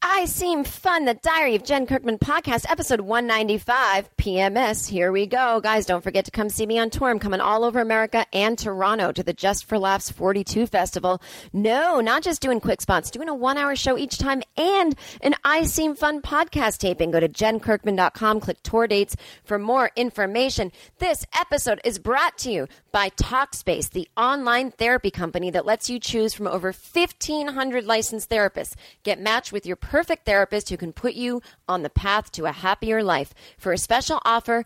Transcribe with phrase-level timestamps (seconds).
[0.00, 4.88] I Seem Fun, the Diary of Jen Kirkman podcast, episode 195, PMS.
[4.88, 5.60] Here we go.
[5.60, 7.10] Guys, don't forget to come see me on tour.
[7.10, 11.20] I'm coming all over America and Toronto to the Just for Laughs 42 Festival.
[11.52, 15.34] No, not just doing quick spots, doing a one hour show each time and an
[15.42, 17.10] I Seem Fun podcast taping.
[17.10, 20.70] Go to jenkirkman.com, click tour dates for more information.
[21.00, 25.98] This episode is brought to you by Talkspace, the online therapy company that lets you
[25.98, 28.74] choose from over 1,500 licensed therapists.
[29.02, 32.52] Get matched with your perfect therapist who can put you on the path to a
[32.52, 33.34] happier life.
[33.58, 34.64] For a special offer,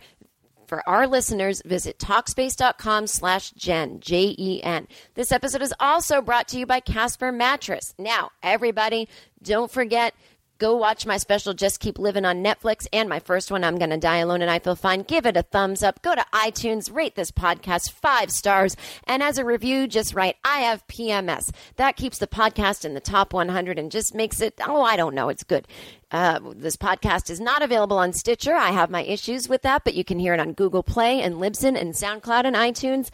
[0.66, 4.88] for our listeners, visit Talkspace.com slash Jen, J-E-N.
[5.14, 7.94] This episode is also brought to you by Casper Mattress.
[7.98, 9.08] Now, everybody,
[9.42, 10.14] don't forget–
[10.62, 13.98] Go watch my special Just Keep Living on Netflix and my first one, I'm Gonna
[13.98, 15.02] Die Alone and I Feel Fine.
[15.02, 16.00] Give it a thumbs up.
[16.02, 18.76] Go to iTunes, rate this podcast five stars.
[19.02, 21.50] And as a review, just write, I have PMS.
[21.74, 25.16] That keeps the podcast in the top 100 and just makes it, oh, I don't
[25.16, 25.66] know, it's good.
[26.12, 28.54] Uh, this podcast is not available on Stitcher.
[28.54, 31.38] I have my issues with that, but you can hear it on Google Play and
[31.38, 33.10] Libsyn and SoundCloud and iTunes.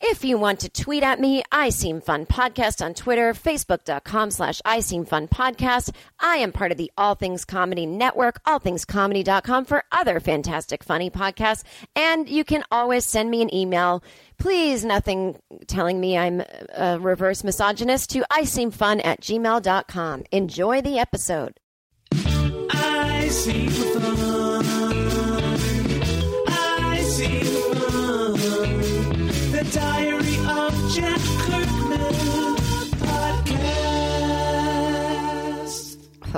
[0.00, 4.60] If you want to tweet at me, I Seem Fun Podcast on Twitter, facebook.com slash
[4.64, 5.90] I Seem Fun Podcast.
[6.20, 11.62] I am part of the All Things Comedy Network, allthingscomedy.com for other fantastic, funny podcasts.
[11.94, 14.04] And you can always send me an email.
[14.38, 16.42] Please, nothing telling me I'm
[16.76, 20.24] a reverse misogynist to I Seem Fun at gmail.com.
[20.30, 21.58] Enjoy the episode.
[22.12, 24.35] I seem fun.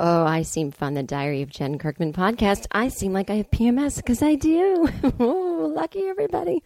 [0.00, 0.94] Oh, I seem fun.
[0.94, 2.68] The Diary of Jen Kirkman podcast.
[2.70, 4.88] I seem like I have PMS because I do.
[5.18, 6.62] oh, lucky everybody.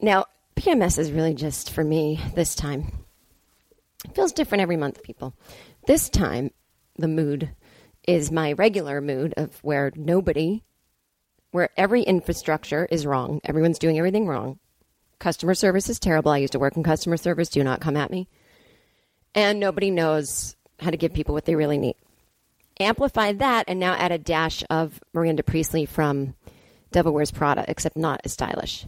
[0.00, 0.24] Now,
[0.56, 3.04] PMS is really just for me this time.
[4.06, 5.34] It feels different every month, people.
[5.86, 6.50] This time,
[6.96, 7.50] the mood
[8.08, 10.62] is my regular mood of where nobody,
[11.50, 13.42] where every infrastructure is wrong.
[13.44, 14.58] Everyone's doing everything wrong.
[15.18, 16.32] Customer service is terrible.
[16.32, 17.50] I used to work in customer service.
[17.50, 18.28] Do not come at me.
[19.34, 21.96] And nobody knows how to give people what they really need.
[22.80, 26.34] Amplify that and now add a dash of Miranda Priestly from
[26.90, 28.86] Devil Wears Prada, except not as stylish.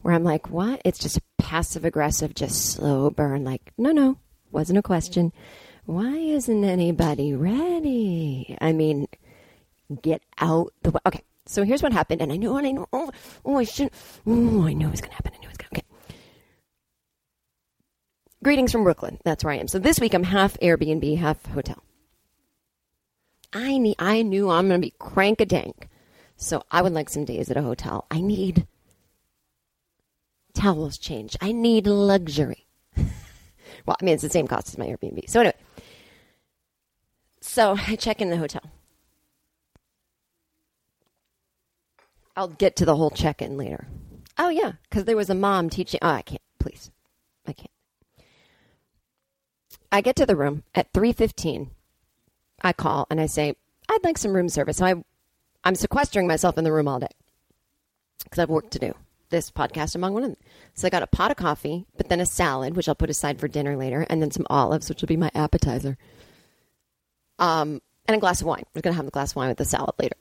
[0.00, 0.80] Where I'm like, what?
[0.84, 3.44] It's just passive aggressive, just slow burn.
[3.44, 4.18] Like, no, no,
[4.52, 5.32] wasn't a question.
[5.86, 8.56] Why isn't anybody ready?
[8.60, 9.08] I mean,
[10.00, 11.00] get out the way.
[11.06, 12.86] Okay, so here's what happened, and I know, and I know.
[12.92, 13.10] Oh,
[13.44, 13.92] oh I shouldn't.
[14.24, 15.32] Oh, I know it's gonna happen.
[15.34, 15.70] I know it's gonna.
[15.72, 15.82] Okay.
[18.44, 19.18] Greetings from Brooklyn.
[19.24, 19.66] That's where I am.
[19.66, 21.82] So this week I'm half Airbnb, half hotel.
[23.52, 23.96] I need.
[23.98, 25.88] I knew I'm gonna be crank a dank,
[26.36, 28.06] so I would like some days at a hotel.
[28.10, 28.66] I need
[30.54, 31.36] towels changed.
[31.40, 32.66] I need luxury.
[32.96, 35.28] well, I mean it's the same cost as my Airbnb.
[35.28, 35.56] So anyway,
[37.40, 38.62] so I check in the hotel.
[42.36, 43.86] I'll get to the whole check in later.
[44.38, 46.00] Oh, yeah, because there was a mom teaching.
[46.02, 46.40] Oh, I can't.
[46.58, 46.90] Please.
[47.46, 47.70] I can't.
[49.90, 51.68] I get to the room at 3.15.
[52.62, 53.54] I call and I say,
[53.88, 54.76] I'd like some room service.
[54.78, 54.94] So I,
[55.64, 57.08] I'm sequestering myself in the room all day
[58.24, 58.94] because I have work to do.
[59.30, 60.38] this podcast among one of them.
[60.74, 63.40] So I got a pot of coffee, but then a salad, which I'll put aside
[63.40, 65.98] for dinner later, and then some olives, which will be my appetizer.
[67.40, 68.64] Um, and a glass of wine.
[68.74, 70.16] We're going to have a glass of wine with the salad later.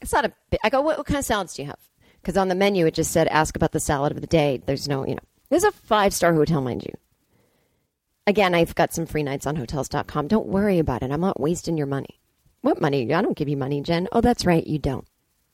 [0.00, 0.60] It's not a bit.
[0.64, 1.78] I go, what, what kind of salads do you have?
[2.20, 4.60] Because on the menu it just said, ask about the salad of the day.
[4.64, 5.20] There's no, you know,
[5.50, 6.92] this is a five star hotel, mind you.
[8.26, 10.28] Again, I've got some free nights on hotels.com.
[10.28, 11.10] Don't worry about it.
[11.10, 12.20] I'm not wasting your money.
[12.60, 13.12] What money?
[13.12, 14.06] I don't give you money, Jen.
[14.12, 14.64] Oh, that's right.
[14.64, 15.06] You don't.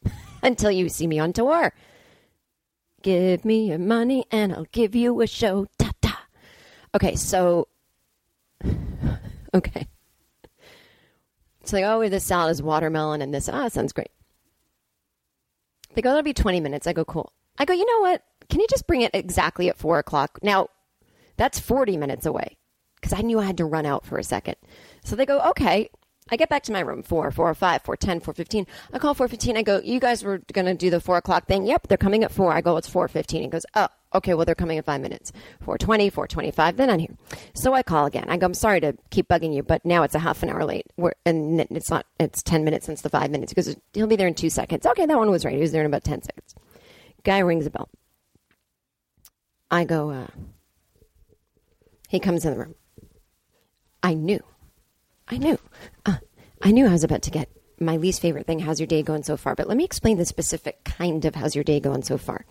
[0.42, 1.72] Until you see me on tour.
[3.00, 5.66] Give me your money and I'll give you a show.
[5.78, 6.26] Ta ta.
[6.94, 7.68] Okay, so.
[9.54, 9.86] Okay.
[11.62, 13.48] It's like, oh, this salad is watermelon and this.
[13.48, 14.10] Ah, oh, sounds great.
[15.94, 16.86] They go, that'll be 20 minutes.
[16.86, 17.32] I go, cool.
[17.58, 18.22] I go, you know what?
[18.50, 20.38] Can you just bring it exactly at four o'clock?
[20.42, 20.68] Now,
[21.38, 22.57] that's 40 minutes away
[23.08, 24.56] because I knew I had to run out for a second.
[25.04, 25.90] So they go, okay.
[26.30, 28.66] I get back to my room, 4, 4, 5, 4, 10, 4, 15.
[28.92, 29.56] I call 4, 15.
[29.56, 31.64] I go, you guys were going to do the 4 o'clock thing.
[31.64, 32.52] Yep, they're coming at 4.
[32.52, 33.42] I go, it's 4, 15.
[33.42, 35.32] He goes, oh, okay, well, they're coming in five minutes.
[35.60, 37.16] 420, 425, then I'm here.
[37.54, 38.26] So I call again.
[38.28, 40.66] I go, I'm sorry to keep bugging you, but now it's a half an hour
[40.66, 40.84] late.
[40.98, 44.28] We're, and it's not, it's 10 minutes since the five minutes because he'll be there
[44.28, 44.84] in two seconds.
[44.84, 45.54] Okay, that one was right.
[45.54, 46.54] He was there in about 10 seconds.
[47.24, 47.88] Guy rings a bell.
[49.70, 50.26] I go, uh,
[52.08, 52.74] he comes in the room.
[54.02, 54.40] I knew.
[55.28, 55.58] I knew.
[56.06, 56.16] Uh,
[56.62, 57.48] I knew I was about to get
[57.80, 59.54] my least favorite thing, how's your day going so far?
[59.54, 62.44] But let me explain the specific kind of how's your day going so far.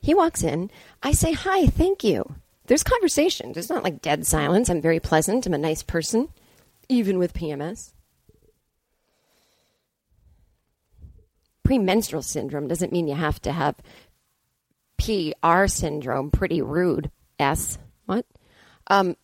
[0.00, 0.70] He walks in,
[1.02, 2.36] I say, Hi, thank you.
[2.66, 3.52] There's conversation.
[3.52, 4.68] There's not like dead silence.
[4.68, 5.46] I'm very pleasant.
[5.46, 6.28] I'm a nice person,
[6.88, 7.92] even with PMS.
[11.62, 13.76] Premenstrual syndrome doesn't mean you have to have
[14.98, 16.30] PR syndrome.
[16.30, 17.10] Pretty rude.
[17.38, 17.78] S.
[18.06, 18.26] What?
[18.86, 19.16] Um,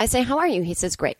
[0.00, 0.62] I say, How are you?
[0.62, 1.18] He says, Great.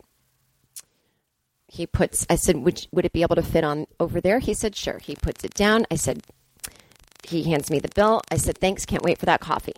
[1.67, 4.39] He puts i said would, would it be able to fit on over there?
[4.39, 4.99] He said sure.
[5.01, 5.85] He puts it down.
[5.89, 6.21] I said
[7.23, 8.21] he hands me the bill.
[8.29, 8.85] I said thanks.
[8.85, 9.75] Can't wait for that coffee.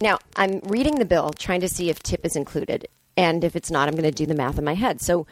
[0.00, 3.70] Now i'm reading the bill trying to see if tip is included and if it's
[3.70, 5.02] not i'm going to do the math in my head.
[5.02, 5.26] So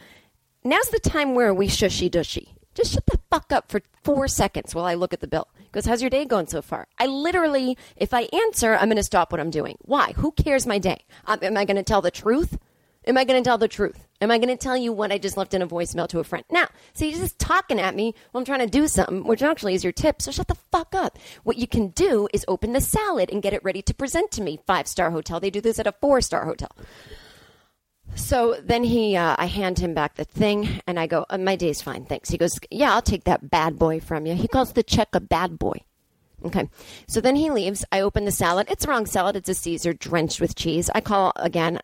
[0.63, 4.75] now's the time where we shushy dushy just shut the fuck up for four seconds
[4.75, 7.75] while i look at the bill because how's your day going so far i literally
[7.97, 11.03] if i answer i'm going to stop what i'm doing why who cares my day
[11.25, 12.57] um, am i going to tell the truth
[13.05, 14.05] Am I going to tell the truth?
[14.21, 16.23] Am I going to tell you what I just left in a voicemail to a
[16.23, 16.45] friend?
[16.49, 19.73] Now, see, you're just talking at me while I'm trying to do something, which actually
[19.73, 20.21] is your tip.
[20.21, 21.19] So shut the fuck up.
[21.43, 24.41] What you can do is open the salad and get it ready to present to
[24.41, 24.59] me.
[24.65, 25.41] Five star hotel.
[25.41, 26.71] They do this at a four star hotel.
[28.15, 31.55] So then he, uh, I hand him back the thing and I go, uh, my
[31.55, 32.29] day's fine, thanks.
[32.29, 34.35] He goes, yeah, I'll take that bad boy from you.
[34.35, 35.81] He calls the check a bad boy.
[36.45, 36.69] Okay.
[37.07, 37.85] So then he leaves.
[37.91, 38.67] I open the salad.
[38.69, 39.35] It's the wrong salad.
[39.35, 40.89] It's a Caesar drenched with cheese.
[40.93, 41.79] I call again.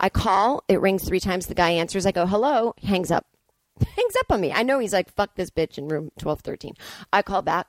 [0.00, 1.46] I call, it rings three times.
[1.46, 2.04] The guy answers.
[2.04, 3.26] I go, hello, hangs up.
[3.80, 4.52] hangs up on me.
[4.52, 6.74] I know he's like, fuck this bitch in room 1213.
[7.12, 7.68] I call back.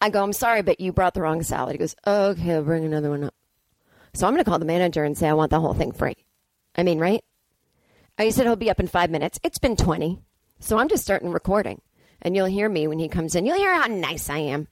[0.00, 1.72] I go, I'm sorry, but you brought the wrong salad.
[1.72, 3.34] He goes, okay, I'll bring another one up.
[4.14, 6.16] So I'm going to call the manager and say, I want the whole thing free.
[6.76, 7.22] I mean, right?
[8.18, 9.38] I said he'll be up in five minutes.
[9.42, 10.20] It's been 20.
[10.58, 11.80] So I'm just starting recording.
[12.22, 13.46] And you'll hear me when he comes in.
[13.46, 14.68] You'll hear how nice I am.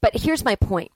[0.00, 0.90] But here's my point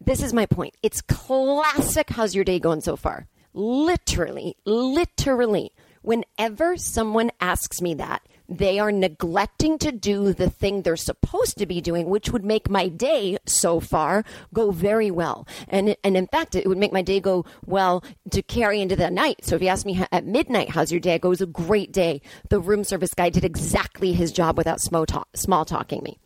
[0.00, 0.74] this is my point.
[0.82, 2.10] It's classic.
[2.10, 3.26] How's your day going so far?
[3.52, 10.96] Literally, literally, whenever someone asks me that, they are neglecting to do the thing they're
[10.96, 14.24] supposed to be doing, which would make my day so far
[14.54, 15.46] go very well.
[15.68, 19.10] And, and in fact, it would make my day go well to carry into the
[19.10, 19.44] night.
[19.44, 21.18] So if you ask me at midnight, how's your day?
[21.18, 22.22] go It was a great day.
[22.48, 26.18] The room service guy did exactly his job without small, talk, small talking me.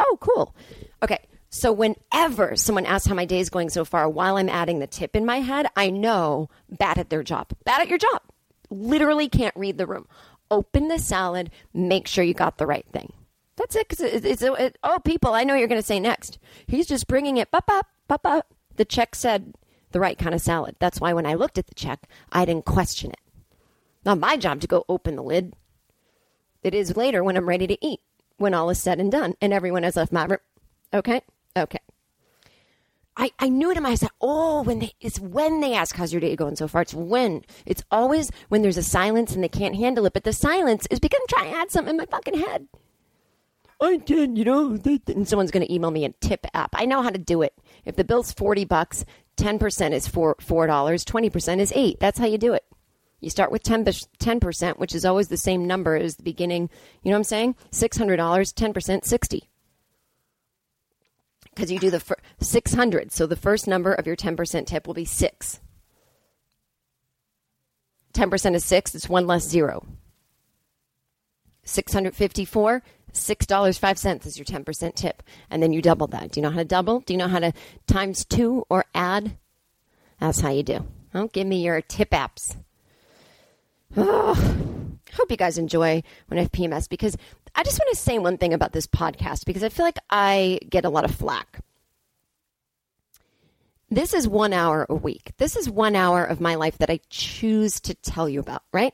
[0.00, 0.54] Oh, cool.
[1.02, 1.18] Okay.
[1.50, 4.86] So whenever someone asks how my day is going so far while I'm adding the
[4.86, 7.50] tip in my head, I know bad at their job.
[7.64, 8.20] Bad at your job.
[8.68, 10.06] Literally can't read the room.
[10.50, 13.12] Open the salad, make sure you got the right thing.
[13.56, 13.88] That's it.
[13.88, 16.38] Cause it, it's, it, oh, people, I know you're going to say next.
[16.66, 18.54] He's just bringing it, up, up, up, up.
[18.76, 19.54] The check said
[19.92, 20.76] the right kind of salad.
[20.78, 23.20] That's why when I looked at the check, I didn't question it.
[24.04, 25.54] Not my job to go open the lid.
[26.62, 28.00] It is later when I'm ready to eat,
[28.36, 30.38] when all is said and done, and everyone has left my room.
[30.92, 31.22] Okay?
[31.56, 31.78] Okay.
[33.16, 34.08] I, I knew it in my head.
[34.20, 36.82] Oh, when they, it's when they ask, how's your day going so far?
[36.82, 37.42] It's when.
[37.64, 40.12] It's always when there's a silence and they can't handle it.
[40.12, 42.68] But the silence is because I'm trying to add something in my fucking head.
[43.80, 46.70] I did, you know, and someone's going to email me a tip app.
[46.74, 47.54] I know how to do it.
[47.84, 49.04] If the bill's 40 bucks,
[49.36, 52.00] 10% is four, $4, 20% is 8.
[52.00, 52.64] That's how you do it.
[53.20, 56.70] You start with 10, 10%, which is always the same number as the beginning.
[57.02, 57.56] You know what I'm saying?
[57.72, 59.48] $600, 10%, 60
[61.56, 63.10] because you do the fir- 600.
[63.10, 65.58] So the first number of your 10% tip will be six.
[68.12, 69.86] 10% is six, it's one less zero.
[71.64, 72.82] 654,
[73.12, 75.22] $6.05 is your 10% tip.
[75.50, 76.30] And then you double that.
[76.30, 77.00] Do you know how to double?
[77.00, 77.52] Do you know how to
[77.86, 79.36] times two or add?
[80.20, 80.86] That's how you do.
[81.12, 82.56] Don't give me your tip apps.
[85.16, 87.16] Hope you guys enjoy when I have PMS because
[87.54, 90.60] I just want to say one thing about this podcast because I feel like I
[90.68, 91.60] get a lot of flack.
[93.88, 95.32] This is one hour a week.
[95.38, 98.92] This is one hour of my life that I choose to tell you about, right?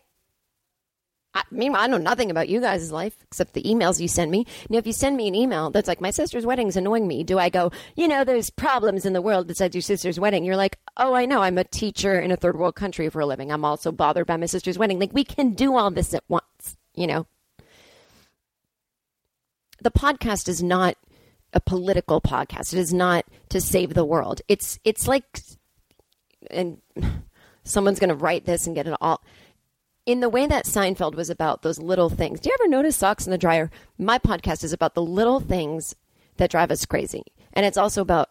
[1.35, 4.47] I, meanwhile, I know nothing about you guys' life except the emails you send me.
[4.69, 7.39] Now, if you send me an email that's like, my sister's wedding's annoying me, do
[7.39, 10.45] I go, you know, there's problems in the world besides your sister's wedding?
[10.45, 11.41] You're like, oh, I know.
[11.43, 13.51] I'm a teacher in a third world country for a living.
[13.51, 14.99] I'm also bothered by my sister's wedding.
[14.99, 17.27] Like, we can do all this at once, you know?
[19.81, 20.97] The podcast is not
[21.55, 22.73] a political podcast.
[22.73, 24.43] It is not to save the world.
[24.49, 25.25] It's, it's like,
[26.51, 26.79] and
[27.65, 29.23] someone's going to write this and get it all
[30.07, 32.41] in the way that Seinfeld was about those little things.
[32.41, 33.71] Do you ever notice socks in the dryer?
[33.99, 35.95] My podcast is about the little things
[36.37, 37.25] that drive us crazy.
[37.53, 38.31] And it's also about,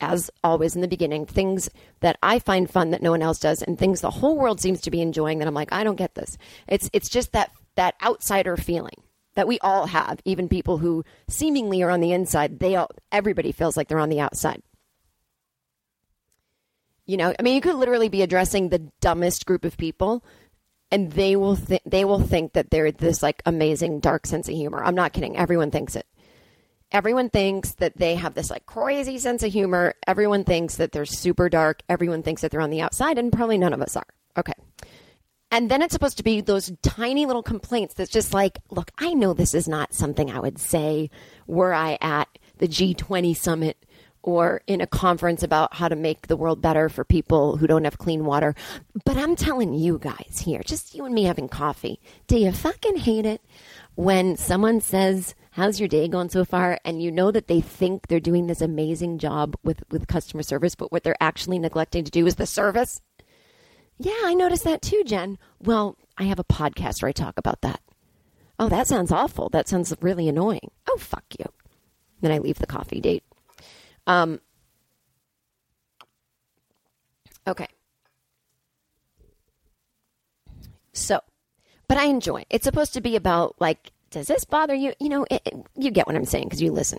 [0.00, 1.70] as always in the beginning, things
[2.00, 4.80] that I find fun that no one else does and things the whole world seems
[4.82, 6.36] to be enjoying that I'm like, I don't get this.
[6.68, 8.96] It's, it's just that, that outsider feeling
[9.34, 13.50] that we all have, even people who seemingly are on the inside, they all, everybody
[13.50, 14.62] feels like they're on the outside.
[17.06, 20.24] You know, I mean, you could literally be addressing the dumbest group of people
[20.92, 24.54] and they will th- they will think that they're this like amazing dark sense of
[24.54, 24.84] humor.
[24.84, 25.36] I'm not kidding.
[25.36, 26.06] Everyone thinks it.
[26.92, 29.94] Everyone thinks that they have this like crazy sense of humor.
[30.06, 31.82] Everyone thinks that they're super dark.
[31.88, 34.06] Everyone thinks that they're on the outside, and probably none of us are.
[34.36, 34.52] Okay.
[35.50, 39.12] And then it's supposed to be those tiny little complaints that's just like, look, I
[39.14, 41.10] know this is not something I would say
[41.46, 43.84] were I at the G20 summit
[44.22, 47.84] or in a conference about how to make the world better for people who don't
[47.84, 48.54] have clean water.
[49.04, 52.96] But I'm telling you guys here, just you and me having coffee, do you fucking
[52.96, 53.40] hate it
[53.94, 56.78] when someone says, How's your day going so far?
[56.82, 60.74] And you know that they think they're doing this amazing job with, with customer service,
[60.74, 63.02] but what they're actually neglecting to do is the service?
[63.98, 65.38] Yeah, I noticed that too, Jen.
[65.60, 67.82] Well, I have a podcast where I talk about that.
[68.58, 69.50] Oh, that sounds awful.
[69.50, 70.70] That sounds really annoying.
[70.88, 71.44] Oh, fuck you.
[72.22, 73.24] Then I leave the coffee date.
[74.06, 74.40] Um,
[77.46, 77.68] okay.
[80.92, 81.20] So,
[81.88, 82.42] but I enjoy.
[82.42, 82.46] It.
[82.50, 84.92] It's supposed to be about like, does this bother you?
[85.00, 86.98] You know, it, it, you get what I'm saying because you listen.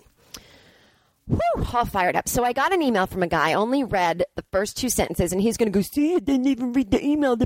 [1.26, 2.28] Whew, all fired up.
[2.28, 3.54] So I got an email from a guy.
[3.54, 5.80] Only read the first two sentences, and he's going to go.
[5.82, 7.36] See, I didn't even read the email.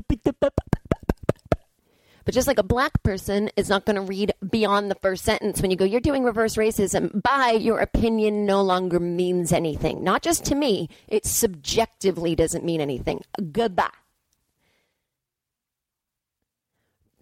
[2.29, 5.63] But just like a black person is not going to read beyond the first sentence
[5.63, 10.03] when you go, you're doing reverse racism, by your opinion no longer means anything.
[10.03, 13.23] Not just to me, it subjectively doesn't mean anything.
[13.51, 13.89] Goodbye.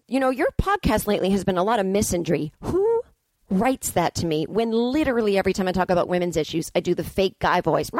[0.08, 2.50] You know, your podcast lately has been a lot of misandry.
[2.64, 3.00] Who
[3.48, 6.94] writes that to me when literally every time I talk about women's issues, I do
[6.94, 7.90] the fake guy voice?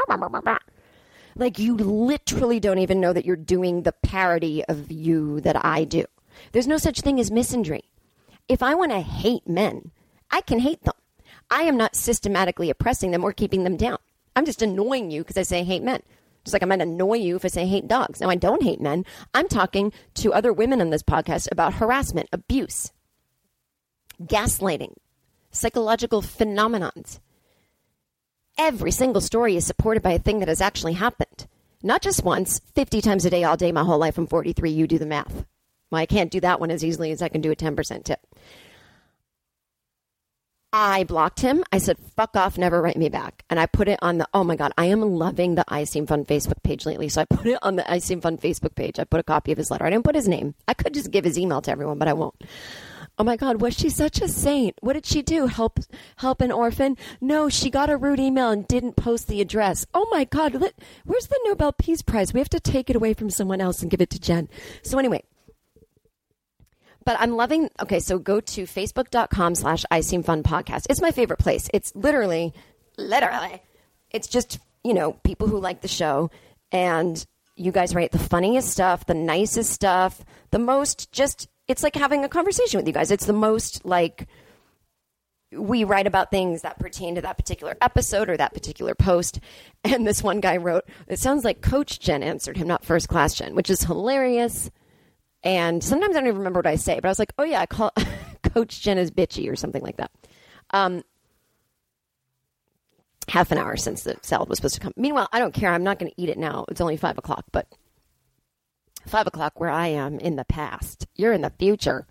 [1.37, 5.85] Like, you literally don't even know that you're doing the parody of you that I
[5.85, 6.05] do.
[6.53, 7.83] There's no such thing as misandry.
[8.49, 9.91] If I want to hate men,
[10.31, 10.95] I can hate them.
[11.51, 13.99] I am not systematically oppressing them or keeping them down.
[14.37, 16.03] I'm just annoying you because I say I hate men.
[16.45, 18.21] Just like I might annoy you if I say I hate dogs.
[18.21, 19.05] Now, I don't hate men.
[19.35, 22.93] I'm talking to other women on this podcast about harassment, abuse,
[24.23, 24.95] gaslighting,
[25.51, 27.21] psychological phenomenons.
[28.57, 31.47] Every single story is supported by a thing that has actually happened.
[31.83, 34.19] Not just once, 50 times a day, all day, my whole life.
[34.19, 34.71] I'm 43.
[34.71, 35.45] You do the math.
[35.91, 38.21] Well, I can't do that one as easily as I can do a 10% tip.
[40.71, 41.65] I blocked him.
[41.73, 43.43] I said, fuck off, never write me back.
[43.49, 46.07] And I put it on the, oh my God, I am loving the I Seem
[46.07, 47.09] Fun Facebook page lately.
[47.09, 48.99] So I put it on the I Seem Fun Facebook page.
[48.99, 49.87] I put a copy of his letter.
[49.87, 50.55] I didn't put his name.
[50.67, 52.45] I could just give his email to everyone, but I won't.
[53.19, 54.77] Oh my God, was she such a saint?
[54.81, 55.47] What did she do?
[55.47, 55.81] Help,
[56.17, 56.97] help an orphan?
[57.21, 59.87] No, she got a rude email and didn't post the address.
[59.95, 62.35] Oh my God, let, where's the Nobel Peace Prize?
[62.35, 64.49] We have to take it away from someone else and give it to Jen.
[64.83, 65.25] So anyway,
[67.09, 67.71] but I'm loving.
[67.81, 70.85] Okay, so go to facebook.com slash I Seem Fun podcast.
[70.91, 71.71] It's my favorite place.
[71.73, 72.53] It's literally,
[72.99, 73.63] literally,
[74.11, 76.31] it's just, you know, people who like the show
[76.71, 81.95] and you guys write the funniest stuff, the nicest stuff, the most just, it's like
[81.95, 83.11] having a conversation with you guys.
[83.11, 84.29] It's the most like,
[85.51, 89.41] we write about things that pertain to that particular episode or that particular post.
[89.83, 93.33] And this one guy wrote, it sounds like Coach Jen answered him, not First Class
[93.33, 94.71] Jen, which is hilarious.
[95.45, 97.61] And sometimes I don't even remember what I say, but I was like, oh yeah,
[97.61, 97.93] I call
[98.55, 100.11] Coach Jen is bitchy or something like that.
[100.71, 101.03] Um,
[103.29, 104.93] half an hour since the salad was supposed to come.
[104.97, 105.73] Meanwhile, I don't care.
[105.73, 106.65] I'm not going to eat it now.
[106.69, 107.67] It's only five o'clock, but
[109.07, 111.07] five o'clock where I am in the past.
[111.15, 112.07] You're in the future.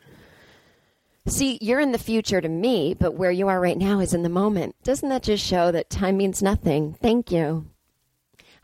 [1.28, 4.24] See, you're in the future to me, but where you are right now is in
[4.24, 4.76] the moment.
[4.84, 6.94] Doesn't that just show that time means nothing?
[7.02, 7.66] Thank you.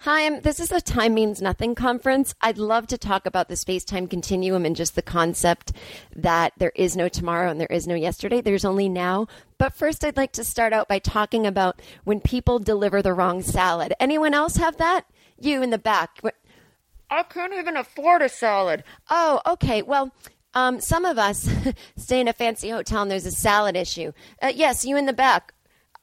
[0.04, 2.36] Hi, I'm, this is a Time Means Nothing conference.
[2.42, 5.72] I'd love to talk about the space time continuum and just the concept
[6.14, 8.42] that there is no tomorrow and there is no yesterday.
[8.42, 9.28] There's only now.
[9.58, 13.42] But first, I'd like to start out by talking about when people deliver the wrong
[13.44, 13.94] salad.
[13.98, 15.06] Anyone else have that?
[15.40, 16.20] You in the back.
[17.10, 18.84] I can't even afford a salad.
[19.10, 19.84] Oh, okay.
[19.84, 20.12] Well,
[20.54, 21.50] um, some of us
[21.96, 24.12] stay in a fancy hotel and there's a salad issue.
[24.42, 25.54] Uh, yes, you in the back.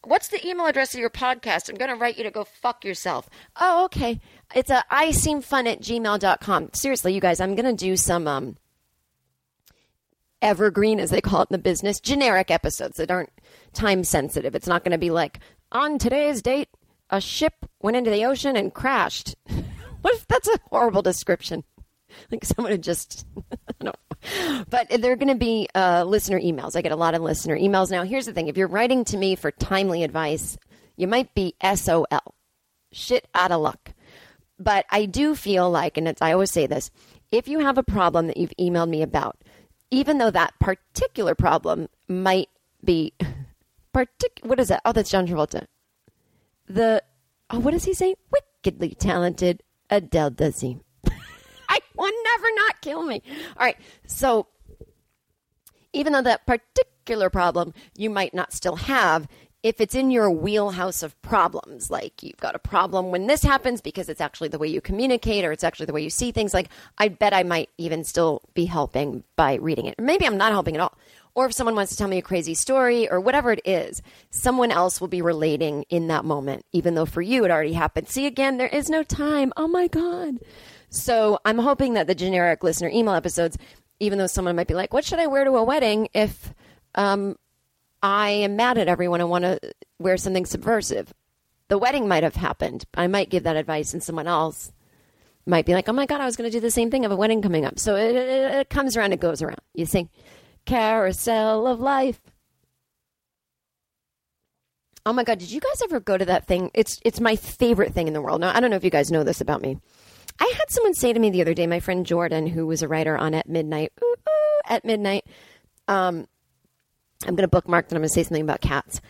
[0.03, 1.69] What's the email address of your podcast?
[1.69, 3.29] I'm going to write you to go fuck yourself.
[3.61, 4.19] Oh, okay.
[4.55, 6.71] It's a I seem fun at gmail.com.
[6.73, 8.57] Seriously, you guys, I'm going to do some um,
[10.41, 13.33] evergreen, as they call it in the business, generic episodes that aren't
[13.75, 14.55] time sensitive.
[14.55, 15.41] It's not going to be like,
[15.71, 16.69] on today's date,
[17.11, 19.37] a ship went into the ocean and crashed.
[20.01, 21.63] what if that's a horrible description?
[22.31, 23.97] Like someone had just, I don't
[24.69, 26.77] But they're going to be uh, listener emails.
[26.77, 27.91] I get a lot of listener emails.
[27.91, 30.59] Now, here's the thing if you're writing to me for timely advice,
[30.97, 32.35] you might be SOL,
[32.93, 33.93] shit out of luck.
[34.59, 36.91] But I do feel like, and it's, I always say this
[37.33, 39.37] if you have a problem that you've emailed me about,
[39.91, 42.49] even though that particular problem might
[42.85, 43.13] be
[43.95, 44.83] partic- what is that?
[44.85, 45.67] Oh, that's John Travolta.
[46.69, 47.03] The
[47.51, 48.15] oh, what does he say?
[48.31, 50.81] Wickedly talented Adele Dazeem.
[52.01, 53.23] Will never not kill me.
[53.59, 53.77] All right,
[54.07, 54.47] so
[55.93, 59.29] even though that particular problem you might not still have,
[59.63, 63.83] if it's in your wheelhouse of problems, like you've got a problem when this happens
[63.83, 66.55] because it's actually the way you communicate or it's actually the way you see things,
[66.55, 69.97] like I bet I might even still be helping by reading it.
[70.01, 70.97] Maybe I'm not helping at all.
[71.35, 74.73] Or if someone wants to tell me a crazy story or whatever it is, someone
[74.73, 78.09] else will be relating in that moment, even though for you it already happened.
[78.09, 79.53] See, again, there is no time.
[79.57, 80.39] Oh my God.
[80.91, 83.57] So I'm hoping that the generic listener email episodes,
[84.01, 86.53] even though someone might be like, what should I wear to a wedding if
[86.97, 87.37] um,
[88.03, 89.61] I am mad at everyone and want to
[89.99, 91.15] wear something subversive?
[91.69, 92.85] The wedding might have happened.
[92.95, 94.73] I might give that advice, and someone else
[95.47, 97.13] might be like, oh my God, I was going to do the same thing of
[97.13, 97.79] a wedding coming up.
[97.79, 99.61] So it, it, it comes around, it goes around.
[99.75, 100.09] You see?
[100.67, 102.21] Carousel of life.
[105.07, 106.71] Oh my god, did you guys ever go to that thing?
[106.75, 108.41] It's it's my favorite thing in the world.
[108.41, 109.79] Now, I don't know if you guys know this about me.
[110.41, 112.89] I had someone say to me the other day, my friend Jordan, who was a
[112.89, 115.27] writer on At Midnight, ooh, ooh, At Midnight.
[115.87, 116.27] Um,
[117.27, 119.01] I'm going to bookmark that I'm going to say something about cats.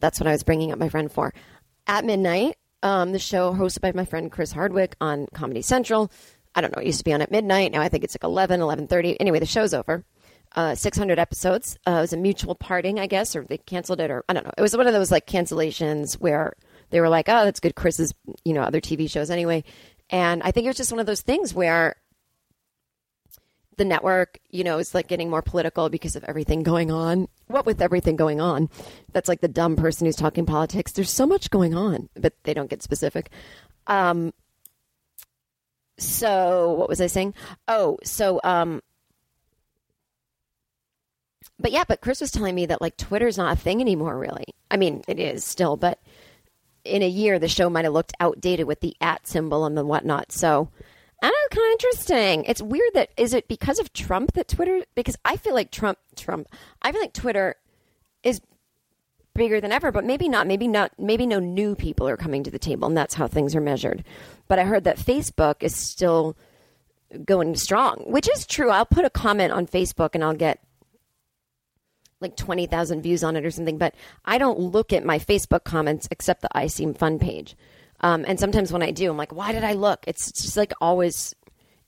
[0.00, 1.34] That's what I was bringing up my friend for.
[1.86, 6.10] At Midnight, um, the show hosted by my friend Chris Hardwick on Comedy Central.
[6.54, 7.72] I don't know, it used to be on at midnight.
[7.72, 9.16] Now I think it's like 11, 11.30.
[9.20, 10.04] Anyway, the show's over
[10.56, 11.78] uh, 600 episodes.
[11.86, 14.44] Uh, it was a mutual parting, I guess, or they canceled it, or I don't
[14.44, 14.52] know.
[14.56, 16.54] It was one of those like cancellations where
[16.90, 19.62] they were like, "Oh, that's good." Chris's, you know, other TV shows anyway,
[20.10, 21.96] and I think it was just one of those things where
[23.76, 27.28] the network, you know, is like getting more political because of everything going on.
[27.46, 28.68] What with everything going on,
[29.12, 30.92] that's like the dumb person who's talking politics.
[30.92, 33.30] There's so much going on, but they don't get specific.
[33.86, 34.34] Um,
[35.96, 37.34] so what was I saying?
[37.66, 38.82] Oh, so um,
[41.58, 44.44] but yeah, but Chris was telling me that like Twitter's not a thing anymore, really.
[44.70, 46.00] I mean, it is still, but
[46.88, 49.84] in a year, the show might have looked outdated with the at symbol and the
[49.84, 50.32] whatnot.
[50.32, 50.70] So,
[51.22, 52.44] I don't know, kind of interesting.
[52.44, 54.82] It's weird that is it because of Trump that Twitter?
[54.94, 56.48] Because I feel like Trump, Trump,
[56.82, 57.56] I feel like Twitter
[58.22, 58.40] is
[59.34, 60.46] bigger than ever, but maybe not.
[60.46, 60.92] Maybe not.
[60.98, 64.04] Maybe no new people are coming to the table, and that's how things are measured.
[64.48, 66.36] But I heard that Facebook is still
[67.24, 68.70] going strong, which is true.
[68.70, 70.60] I'll put a comment on Facebook and I'll get
[72.20, 76.08] like 20,000 views on it or something, but I don't look at my Facebook comments
[76.10, 77.56] except the I Seem Fun page.
[78.00, 80.04] Um, and sometimes when I do, I'm like, why did I look?
[80.06, 81.34] It's just like always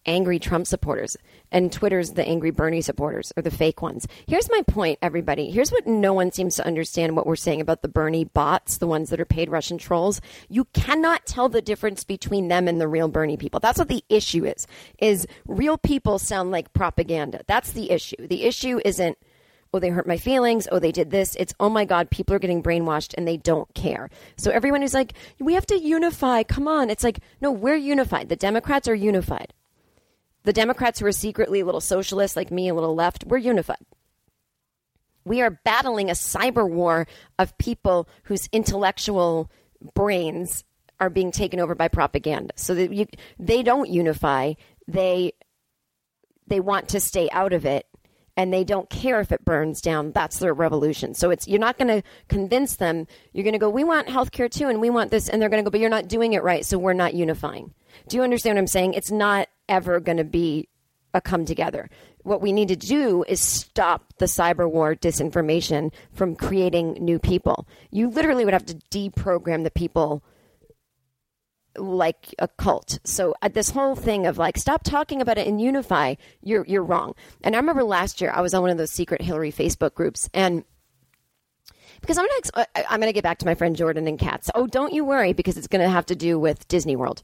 [0.06, 1.16] angry Trump supporters.
[1.52, 4.06] And Twitter's the angry Bernie supporters or the fake ones.
[4.26, 5.50] Here's my point, everybody.
[5.50, 8.86] Here's what no one seems to understand what we're saying about the Bernie bots, the
[8.86, 10.20] ones that are paid Russian trolls.
[10.48, 13.60] You cannot tell the difference between them and the real Bernie people.
[13.60, 14.66] That's what the issue is.
[14.98, 17.42] Is real people sound like propaganda.
[17.46, 18.16] That's the issue.
[18.26, 19.18] The issue isn't
[19.72, 21.36] oh, they hurt my feelings, oh, they did this.
[21.36, 24.10] It's, oh my God, people are getting brainwashed and they don't care.
[24.36, 26.42] So everyone is like, we have to unify.
[26.42, 26.90] Come on.
[26.90, 28.28] It's like, no, we're unified.
[28.28, 29.54] The Democrats are unified.
[30.42, 33.84] The Democrats who are secretly a little socialist, like me, a little left, we're unified.
[35.24, 37.06] We are battling a cyber war
[37.38, 39.50] of people whose intellectual
[39.94, 40.64] brains
[40.98, 42.54] are being taken over by propaganda.
[42.56, 43.06] So that you,
[43.38, 44.54] they don't unify.
[44.88, 45.32] They
[46.46, 47.86] they want to stay out of it
[48.36, 50.12] and they don't care if it burns down.
[50.12, 51.14] That's their revolution.
[51.14, 53.06] So it's you're not going to convince them.
[53.32, 55.62] You're going to go, "We want healthcare too and we want this." And they're going
[55.62, 57.74] to go, "But you're not doing it right, so we're not unifying."
[58.08, 58.94] Do you understand what I'm saying?
[58.94, 60.68] It's not ever going to be
[61.12, 61.90] a come together.
[62.22, 67.66] What we need to do is stop the cyber war disinformation from creating new people.
[67.90, 70.22] You literally would have to deprogram the people
[71.76, 72.98] like a cult.
[73.04, 76.84] So uh, this whole thing of like stop talking about it and unify, you're you're
[76.84, 77.14] wrong.
[77.42, 80.28] And I remember last year I was on one of those secret Hillary Facebook groups
[80.34, 80.64] and
[82.00, 84.50] because I'm gonna uh, I'm gonna get back to my friend Jordan and cats.
[84.54, 87.22] Oh, don't you worry because it's gonna have to do with Disney World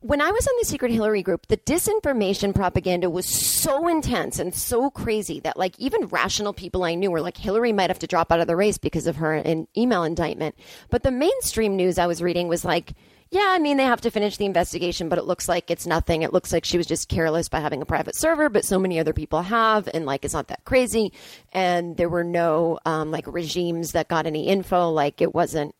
[0.00, 4.54] when I was on the Secret Hillary group, the disinformation propaganda was so intense and
[4.54, 8.06] so crazy that, like, even rational people I knew were like, Hillary might have to
[8.06, 10.54] drop out of the race because of her in- email indictment.
[10.88, 12.92] But the mainstream news I was reading was like,
[13.30, 16.22] yeah, I mean, they have to finish the investigation, but it looks like it's nothing.
[16.22, 19.00] It looks like she was just careless by having a private server, but so many
[19.00, 21.12] other people have, and like it's not that crazy.
[21.52, 24.90] And there were no um, like regimes that got any info.
[24.90, 25.74] Like it wasn't,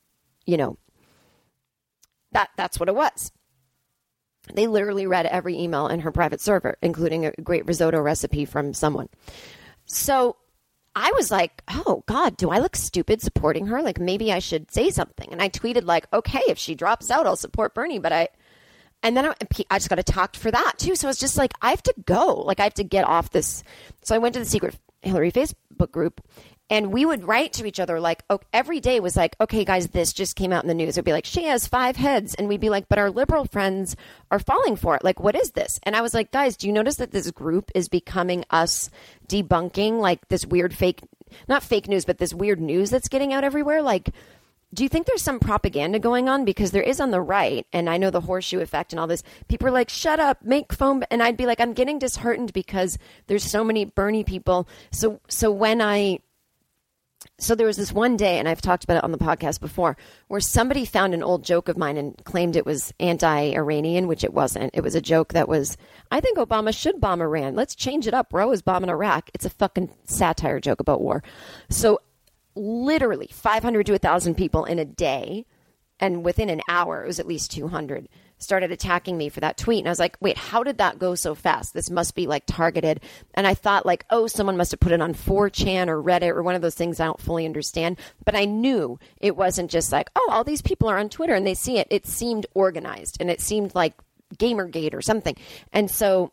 [0.45, 0.77] you know,
[2.33, 3.33] that that's what it was.
[4.55, 8.75] They literally read every email in her private server, including a great risotto recipe from
[8.75, 9.09] someone.
[9.87, 10.37] So
[10.95, 13.83] I was like, oh God, do I look stupid supporting her?
[13.83, 15.29] Like maybe I should say something.
[15.31, 17.99] And I tweeted like, okay, if she drops out, I'll support Bernie.
[17.99, 18.29] But I,
[19.03, 19.35] and then I,
[19.71, 20.97] I just got attacked for that too.
[20.97, 22.35] So it's just like, I have to go.
[22.35, 23.63] Like I have to get off this.
[24.03, 26.21] So I went to the secret Hillary Facebook group
[26.71, 29.89] and we would write to each other like oh, every day was like okay guys
[29.89, 30.97] this just came out in the news.
[30.97, 33.97] It'd be like she has five heads and we'd be like but our liberal friends
[34.31, 35.05] are falling for it.
[35.05, 35.81] Like what is this?
[35.83, 38.91] And i was like guys do you notice that this group is becoming us
[39.29, 41.03] debunking like this weird fake
[41.49, 43.83] not fake news but this weird news that's getting out everywhere?
[43.83, 44.11] Like
[44.75, 46.45] do you think there's some propaganda going on?
[46.45, 49.23] Because there is on the right, and I know the horseshoe effect and all this.
[49.49, 51.03] People are like, shut up, make foam.
[51.11, 54.69] And I'd be like, I'm getting disheartened because there's so many Bernie people.
[54.91, 56.21] So, so when I
[57.39, 59.97] so there was this one day, and I've talked about it on the podcast before,
[60.29, 64.33] where somebody found an old joke of mine and claimed it was anti-Iranian, which it
[64.33, 64.71] wasn't.
[64.75, 65.77] It was a joke that was,
[66.13, 67.57] I think Obama should bomb Iran.
[67.57, 68.31] Let's change it up.
[68.31, 69.31] Bro is bombing Iraq.
[69.35, 71.23] It's a fucking satire joke about war.
[71.71, 72.01] So
[72.59, 75.47] literally 500 to 1,000 people in a day,
[76.01, 79.81] and within an hour, it was at least 200 started attacking me for that tweet.
[79.81, 81.75] And I was like, wait, how did that go so fast?
[81.75, 83.01] This must be like targeted.
[83.35, 86.43] And I thought, like, oh, someone must have put it on 4chan or Reddit or
[86.43, 87.99] one of those things I don't fully understand.
[88.25, 91.47] But I knew it wasn't just like, oh, all these people are on Twitter and
[91.47, 91.89] they see it.
[91.91, 93.95] It seemed organized and it seemed like
[94.37, 95.37] Gamergate or something.
[95.73, 96.33] And so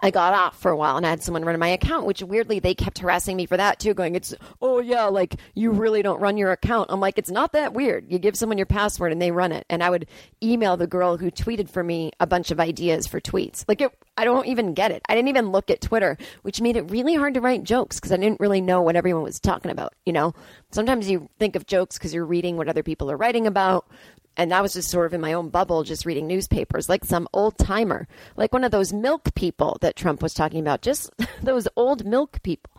[0.00, 2.58] I got off for a while and I had someone run my account, which weirdly
[2.60, 6.20] they kept harassing me for that too, going, It's, oh yeah, like you really don't
[6.20, 6.90] run your account.
[6.90, 8.10] I'm like, It's not that weird.
[8.10, 9.66] You give someone your password and they run it.
[9.68, 10.06] And I would
[10.42, 13.64] email the girl who tweeted for me a bunch of ideas for tweets.
[13.68, 15.02] Like, it, I don't even get it.
[15.08, 18.12] I didn't even look at Twitter, which made it really hard to write jokes because
[18.12, 19.94] I didn't really know what everyone was talking about.
[20.06, 20.34] You know,
[20.70, 23.86] sometimes you think of jokes because you're reading what other people are writing about
[24.36, 27.28] and I was just sort of in my own bubble, just reading newspapers, like some
[27.32, 31.10] old timer, like one of those milk people that Trump was talking about, just
[31.42, 32.70] those old milk people.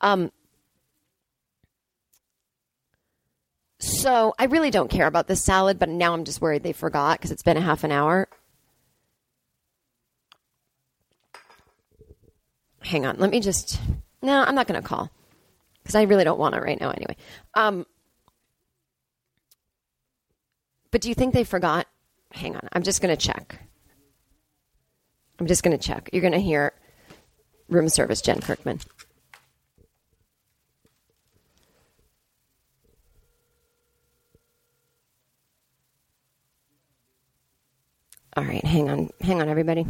[0.00, 0.30] Um,
[3.80, 7.18] so I really don't care about this salad, but now I'm just worried they forgot
[7.18, 8.28] because it's been a half an hour.
[12.82, 13.80] Hang on, let me just.
[14.22, 15.10] No, I'm not going to call
[15.82, 17.16] because I really don't want it right now anyway.
[17.54, 17.86] Um,
[20.90, 21.86] but do you think they forgot?
[22.32, 22.68] Hang on.
[22.72, 23.58] I'm just going to check.
[25.38, 26.10] I'm just going to check.
[26.12, 26.72] You're going to hear
[27.68, 28.80] room service Jen Kirkman.
[38.36, 39.10] All right, hang on.
[39.20, 39.86] Hang on, everybody.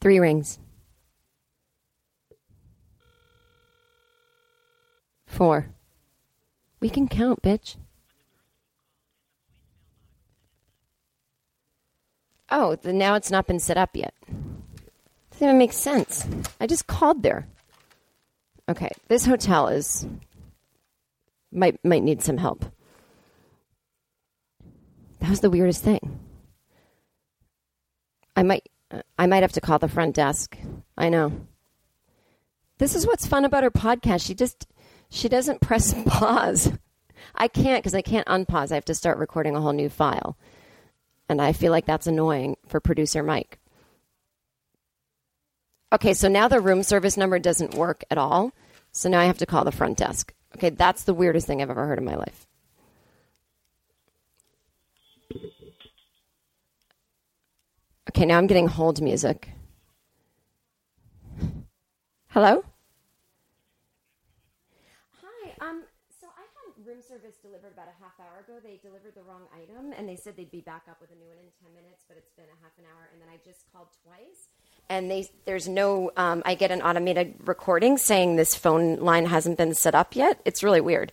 [0.00, 0.58] Three rings.
[5.30, 5.70] Four.
[6.80, 7.76] We can count, bitch.
[12.50, 14.12] Oh, then now it's not been set up yet.
[15.30, 16.26] Doesn't even make sense.
[16.60, 17.46] I just called there.
[18.68, 20.04] Okay, this hotel is
[21.52, 22.64] might might need some help.
[25.20, 26.18] That was the weirdest thing.
[28.34, 28.68] I might
[29.16, 30.58] I might have to call the front desk.
[30.98, 31.46] I know.
[32.78, 34.26] This is what's fun about her podcast.
[34.26, 34.66] She just
[35.10, 36.72] she doesn't press pause.
[37.34, 38.72] I can't because I can't unpause.
[38.72, 40.38] I have to start recording a whole new file.
[41.28, 43.58] And I feel like that's annoying for producer Mike.
[45.92, 48.52] Okay, so now the room service number doesn't work at all.
[48.92, 50.32] So now I have to call the front desk.
[50.56, 52.46] Okay, that's the weirdest thing I've ever heard in my life.
[58.08, 59.50] Okay, now I'm getting hold music.
[62.28, 62.64] Hello?
[66.90, 70.36] room service delivered about a half hour They delivered the wrong item, and they said
[70.36, 72.62] they'd be back up with a new one in ten minutes, but it's been a
[72.62, 73.08] half an hour.
[73.12, 74.48] And then I just called twice,
[74.88, 76.10] and they there's no.
[76.16, 80.40] Um, I get an automated recording saying this phone line hasn't been set up yet.
[80.44, 81.12] It's really weird.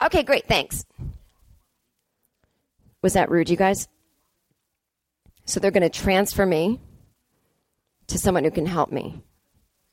[0.00, 0.46] Okay, great.
[0.46, 0.84] Thanks.
[3.02, 3.88] Was that rude, you guys?
[5.44, 6.80] So they're going to transfer me
[8.06, 9.22] to someone who can help me.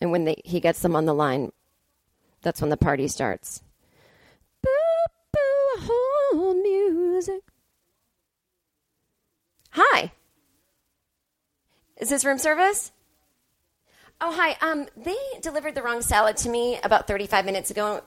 [0.01, 1.51] And when they, he gets them on the line,
[2.41, 3.61] that's when the party starts.
[4.61, 4.69] Boo,
[5.31, 7.41] boo, hold music.
[9.71, 10.11] Hi.
[11.97, 12.91] Is this room service?
[14.21, 14.57] Oh, hi.
[14.61, 18.01] Um, they delivered the wrong salad to me about 35 minutes ago.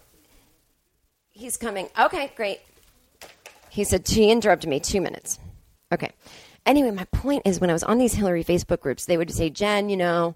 [1.30, 1.88] He's coming.
[1.98, 2.60] Okay, great.
[3.70, 5.38] He said, she interrupted me two minutes.
[5.92, 6.10] Okay.
[6.66, 9.50] Anyway, my point is when I was on these Hillary Facebook groups, they would say,
[9.50, 10.34] Jen, you know,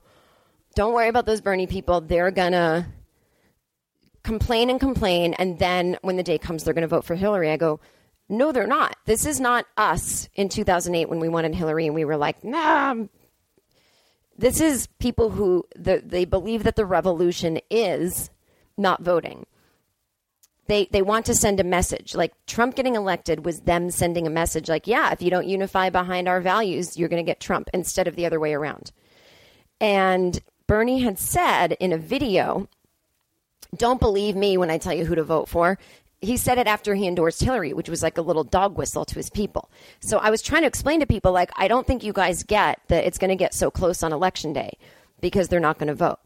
[0.74, 2.00] don't worry about those Bernie people.
[2.00, 2.86] They're going to
[4.22, 5.34] complain and complain.
[5.34, 7.50] And then when the day comes, they're going to vote for Hillary.
[7.50, 7.80] I go,
[8.28, 8.96] no, they're not.
[9.04, 12.94] This is not us in 2008 when we wanted Hillary and we were like, nah.
[14.38, 18.30] This is people who the, they believe that the revolution is
[18.76, 19.44] not voting
[20.66, 22.14] they they want to send a message.
[22.14, 25.90] Like Trump getting elected was them sending a message like, yeah, if you don't unify
[25.90, 28.92] behind our values, you're going to get Trump instead of the other way around.
[29.80, 32.68] And Bernie had said in a video,
[33.76, 35.78] don't believe me when I tell you who to vote for.
[36.20, 39.14] He said it after he endorsed Hillary, which was like a little dog whistle to
[39.16, 39.70] his people.
[40.00, 42.80] So I was trying to explain to people, like, I don't think you guys get
[42.88, 44.78] that it's going to get so close on election day
[45.20, 46.20] because they're not going to vote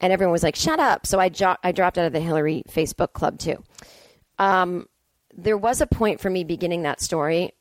[0.00, 2.62] and everyone was like, "Shut up!" So I jo- I dropped out of the Hillary
[2.68, 3.62] Facebook club too.
[4.38, 4.88] Um,
[5.34, 7.52] there was a point for me beginning that story.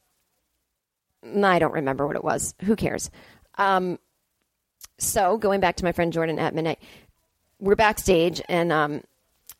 [1.23, 2.53] I don't remember what it was.
[2.63, 3.09] Who cares?
[3.57, 3.99] Um,
[4.97, 6.79] so going back to my friend Jordan at midnight,
[7.59, 9.01] we're backstage, and um,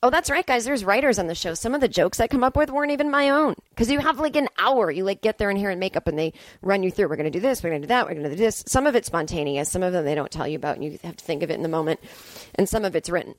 [0.06, 0.66] Oh, that's right, guys.
[0.66, 1.56] There's writers on the show.
[1.56, 4.20] Some of the jokes I come up with weren't even my own because you have
[4.20, 4.92] like an hour.
[4.92, 7.08] You like get there and hair and makeup, and they run you through.
[7.10, 7.64] We're going to do this.
[7.64, 8.06] We're going to do that.
[8.06, 8.64] We're going to do this.
[8.68, 9.72] Some of it's spontaneous.
[9.72, 11.56] Some of them they don't tell you about, and you have to think of it
[11.56, 12.00] in the moment.
[12.54, 13.34] And some of it's written.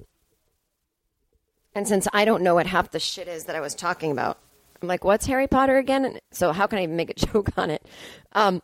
[1.72, 4.36] And since I don't know what half the shit is that I was talking about,
[4.82, 7.50] I'm like, "What's Harry Potter again?" And So how can I even make a joke
[7.56, 7.86] on it?
[8.32, 8.60] Um,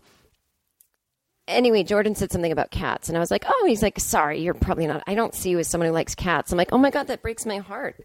[1.49, 4.55] anyway, Jordan said something about cats, and I was like, "Oh," he's like, "Sorry, you're
[4.55, 5.03] probably not.
[5.07, 7.23] I don't see you as someone who likes cats." I'm like, "Oh my god, that
[7.23, 8.05] breaks my heart.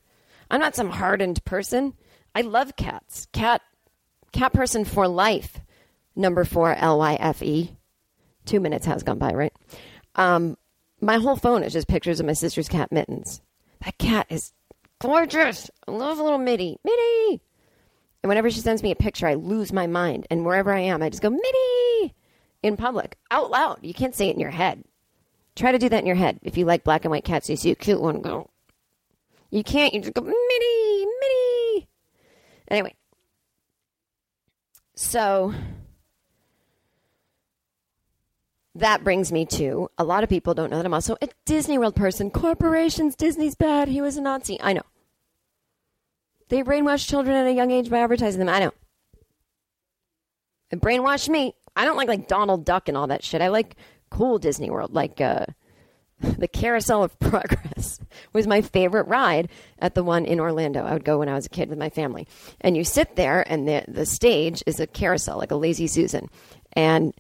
[0.50, 1.94] I'm not some hardened person.
[2.34, 3.28] I love cats.
[3.34, 3.62] Cat,
[4.32, 5.60] cat person for life.
[6.16, 7.78] Number four, L Y F E.
[8.46, 9.54] Two minutes has gone by, right?
[10.16, 10.58] Um,
[11.02, 13.42] my whole phone is just pictures of my sister's cat mittens.
[13.84, 14.54] That cat is
[15.00, 15.70] gorgeous.
[15.88, 17.42] I love little Mitty, Mitty.
[18.24, 20.26] And whenever she sends me a picture, I lose my mind.
[20.32, 22.16] And wherever I am, I just go Mitty
[22.64, 23.80] in public, out loud.
[23.82, 24.84] You can't say it in your head.
[25.56, 26.40] Try to do that in your head.
[26.44, 28.50] If you like black and white cats, you see a cute one, go.
[29.50, 29.94] You can't.
[29.94, 31.88] You just go Minnie, Minnie.
[32.70, 32.96] Anyway,
[34.96, 35.54] so
[38.76, 41.78] that brings me to a lot of people don't know that I'm also a Disney
[41.78, 42.30] World person.
[42.30, 43.88] Corporations, Disney's bad.
[43.88, 44.60] He was a Nazi.
[44.62, 44.84] I know.
[46.50, 48.50] They brainwash children at a young age by advertising them.
[48.50, 48.74] I know.
[50.72, 51.56] It brainwashed me.
[51.78, 53.42] I don't like like Donald Duck and all that shit.
[53.42, 53.76] I like
[54.10, 55.46] cool Disney World, like uh,
[56.20, 58.00] the Carousel of Progress
[58.34, 60.84] was my favorite ride at the one in Orlando.
[60.84, 62.28] I would go when I was a kid with my family,
[62.62, 66.30] and you sit there, and the the stage is a carousel, like a lazy Susan,
[66.74, 67.14] and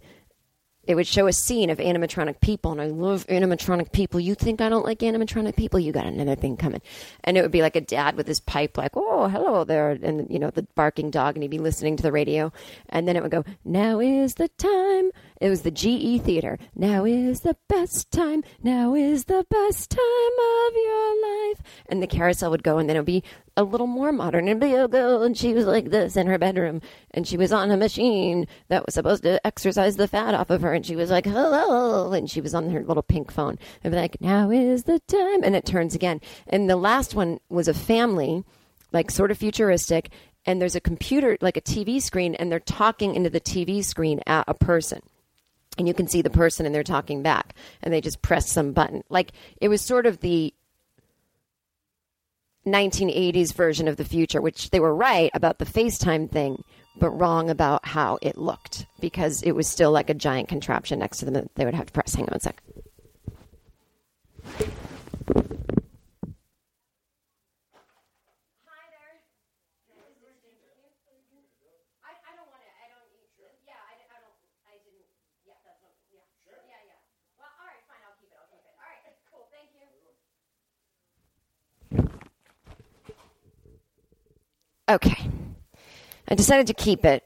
[0.88, 4.20] it would show a scene of animatronic people, and I love animatronic people.
[4.20, 5.80] You think I don't like animatronic people?
[5.80, 6.82] You got another thing coming.
[7.26, 10.28] And it would be like a dad with his pipe, like, oh, hello there, and,
[10.32, 12.54] you know, the barking dog, and he'd be listening to the radio.
[12.90, 15.12] And then it would go, now is the time.
[15.42, 16.58] It was the GE Theater.
[16.74, 18.44] Now is the best time.
[18.64, 21.62] Now is the best time of your life.
[21.88, 23.24] And the carousel would go, and then it would be
[23.58, 24.48] a little more modern.
[24.48, 27.52] It'd be a girl, and she was like this in her bedroom, and she was
[27.52, 30.96] on a machine that was supposed to exercise the fat off of her, and she
[30.96, 33.58] was like, hello, and she was on her little pink phone.
[33.84, 36.22] And be like, now is the time, and it turns again.
[36.48, 38.44] And the last one was a family,
[38.94, 40.12] like sort of futuristic,
[40.46, 44.22] and there's a computer, like a TV screen, and they're talking into the TV screen
[44.28, 45.02] at a person.
[45.78, 47.54] And you can see the person and they're talking back.
[47.84, 49.04] And they just press some button.
[49.10, 50.52] Like it was sort of the
[52.68, 56.64] 1980s version of the future which they were right about the facetime thing
[57.00, 61.18] but wrong about how it looked because it was still like a giant contraption next
[61.18, 62.16] to them that they would have to press.
[62.16, 62.62] Hang on a sec
[84.90, 85.30] Okay.
[86.28, 87.24] I decided to keep it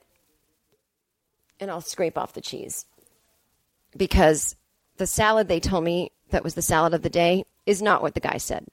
[1.60, 2.86] and I'll scrape off the cheese
[3.96, 4.56] because
[4.96, 8.14] the salad they told me that was the salad of the day is not what
[8.14, 8.66] the guy said.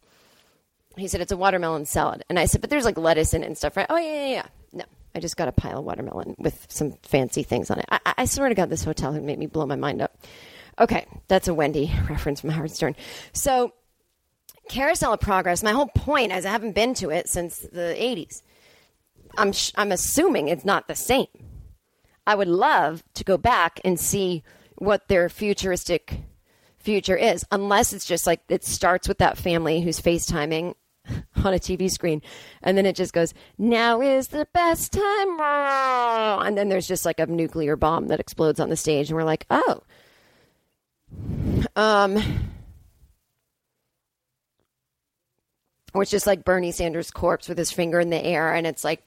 [0.97, 2.23] He said it's a watermelon salad.
[2.29, 3.85] And I said, but there's like lettuce in it and stuff, right?
[3.89, 4.45] Oh, yeah, yeah, yeah.
[4.73, 7.85] No, I just got a pile of watermelon with some fancy things on it.
[7.89, 10.17] I, I swear to God, this hotel had made me blow my mind up.
[10.79, 12.95] Okay, that's a Wendy reference from Howard Stern.
[13.33, 13.73] So,
[14.69, 18.41] Carousel of Progress, my whole point is I haven't been to it since the 80s.
[19.39, 21.27] I'm, I'm assuming it's not the same.
[22.27, 24.43] I would love to go back and see
[24.75, 26.19] what their futuristic
[26.77, 30.75] future is, unless it's just like it starts with that family who's FaceTiming
[31.43, 32.21] on a TV screen,
[32.61, 35.39] and then it just goes, "Now is the best time,"
[36.45, 39.23] and then there's just like a nuclear bomb that explodes on the stage, and we're
[39.23, 39.81] like, "Oh."
[41.75, 42.21] Um,
[45.93, 48.83] or it's just like Bernie Sanders' corpse with his finger in the air, and it's
[48.83, 49.03] like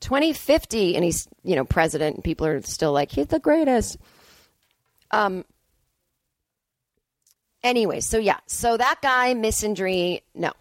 [0.00, 3.96] 2050, and he's you know president, and people are still like, "He's the greatest."
[5.10, 5.44] Um.
[7.62, 10.52] Anyway, so yeah, so that guy, Misandry, no.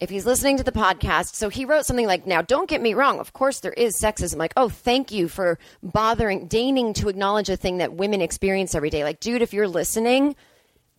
[0.00, 2.94] If he's listening to the podcast, so he wrote something like, Now, don't get me
[2.94, 4.38] wrong, of course there is sexism.
[4.38, 8.88] Like, oh, thank you for bothering, deigning to acknowledge a thing that women experience every
[8.88, 9.04] day.
[9.04, 10.36] Like, dude, if you're listening,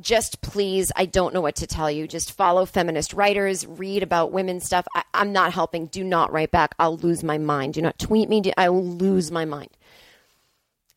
[0.01, 2.07] just please, I don't know what to tell you.
[2.07, 4.87] Just follow feminist writers, read about women's stuff.
[4.95, 5.87] I, I'm not helping.
[5.87, 6.75] Do not write back.
[6.79, 7.75] I'll lose my mind.
[7.75, 8.41] Do not tweet me.
[8.57, 9.69] I will lose my mind.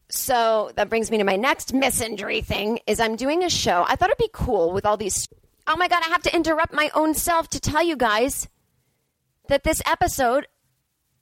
[0.09, 3.85] So that brings me to my next misandry thing is I'm doing a show.
[3.87, 5.29] I thought it'd be cool with all these
[5.67, 8.49] Oh my god, I have to interrupt my own self to tell you guys
[9.49, 10.47] that this episode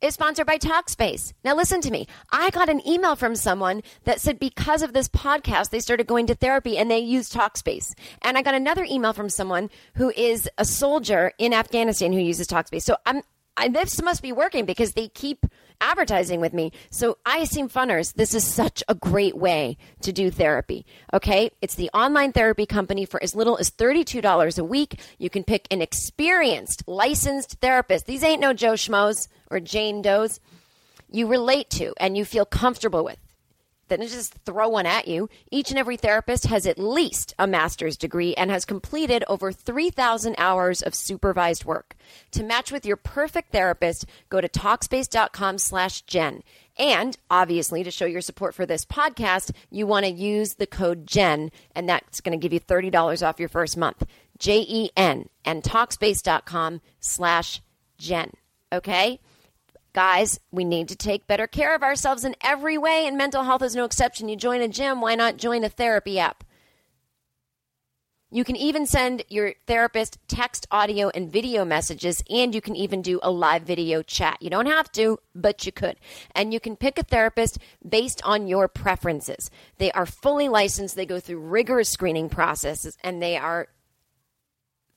[0.02, 1.32] is sponsored by Talkspace.
[1.44, 2.06] Now listen to me.
[2.30, 6.26] I got an email from someone that said because of this podcast they started going
[6.26, 7.94] to therapy and they used Talkspace.
[8.22, 12.48] And I got another email from someone who is a soldier in Afghanistan who uses
[12.48, 12.82] Talkspace.
[12.82, 13.22] So I'm
[13.56, 15.44] I, this must be working because they keep
[15.82, 16.72] advertising with me.
[16.90, 20.86] So I Seem Funners, this is such a great way to do therapy.
[21.12, 21.50] Okay.
[21.60, 25.00] It's the online therapy company for as little as $32 a week.
[25.18, 28.06] You can pick an experienced, licensed therapist.
[28.06, 30.40] These ain't no Joe Schmoes or Jane Does
[31.10, 33.18] you relate to and you feel comfortable with
[33.98, 35.28] than just throw one at you.
[35.50, 40.34] Each and every therapist has at least a master's degree and has completed over 3,000
[40.38, 41.94] hours of supervised work.
[42.32, 46.42] To match with your perfect therapist, go to Talkspace.com slash Jen.
[46.78, 51.06] And obviously, to show your support for this podcast, you want to use the code
[51.06, 54.04] JEN, and that's going to give you $30 off your first month.
[54.38, 57.60] J E N and Talkspace.com slash
[57.98, 58.32] Jen.
[58.72, 59.20] Okay?
[59.94, 63.62] Guys, we need to take better care of ourselves in every way, and mental health
[63.62, 64.28] is no exception.
[64.28, 66.44] You join a gym, why not join a therapy app?
[68.30, 73.02] You can even send your therapist text, audio, and video messages, and you can even
[73.02, 74.38] do a live video chat.
[74.40, 75.96] You don't have to, but you could.
[76.34, 79.50] And you can pick a therapist based on your preferences.
[79.76, 83.68] They are fully licensed, they go through rigorous screening processes, and they are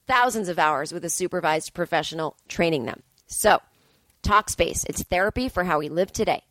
[0.06, 3.02] thousands of hours with a supervised professional training them.
[3.26, 3.60] So,
[4.26, 4.84] Talkspace.
[4.88, 6.42] It's therapy for how we live today.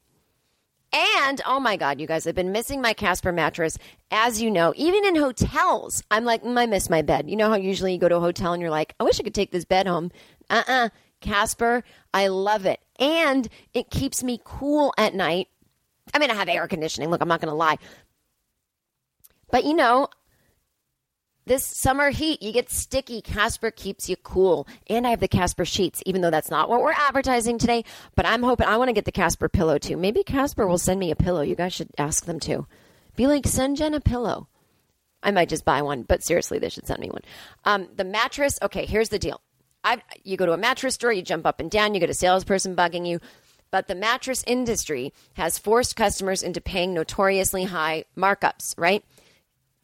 [0.94, 3.78] And oh my God, you guys, I've been missing my Casper mattress.
[4.12, 7.30] As you know, even in hotels, I'm like, mm, I miss my bed.
[7.30, 9.24] You know how usually you go to a hotel and you're like, I wish I
[9.24, 10.12] could take this bed home.
[10.50, 10.86] Uh uh-uh.
[10.86, 10.90] uh
[11.22, 11.84] Casper,
[12.14, 12.80] I love it.
[13.00, 15.48] And it keeps me cool at night.
[16.14, 17.10] I mean, I have air conditioning.
[17.10, 17.78] Look, I'm not going to lie.
[19.50, 20.08] But you know,
[21.45, 23.21] this summer heat, you get sticky.
[23.21, 24.67] Casper keeps you cool.
[24.89, 27.86] And I have the Casper sheets, even though that's not what we're advertising today.
[28.15, 29.97] But I'm hoping I want to get the Casper pillow too.
[29.97, 31.41] Maybe Casper will send me a pillow.
[31.41, 32.67] You guys should ask them to.
[33.15, 34.47] Be like, send Jen a pillow.
[35.23, 37.23] I might just buy one, but seriously, they should send me one.
[37.63, 39.41] Um, the mattress, okay, here's the deal.
[39.84, 42.13] I, you go to a mattress store, you jump up and down, you get a
[42.13, 43.19] salesperson bugging you.
[43.71, 49.03] But the mattress industry has forced customers into paying notoriously high markups, right?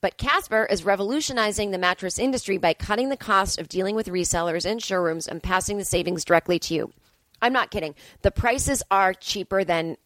[0.02, 4.66] But Casper is revolutionizing the mattress industry by cutting the cost of dealing with resellers
[4.66, 6.92] and showrooms and passing the savings directly to you.
[7.42, 7.96] I'm not kidding.
[8.24, 9.98] The prices are cheaper than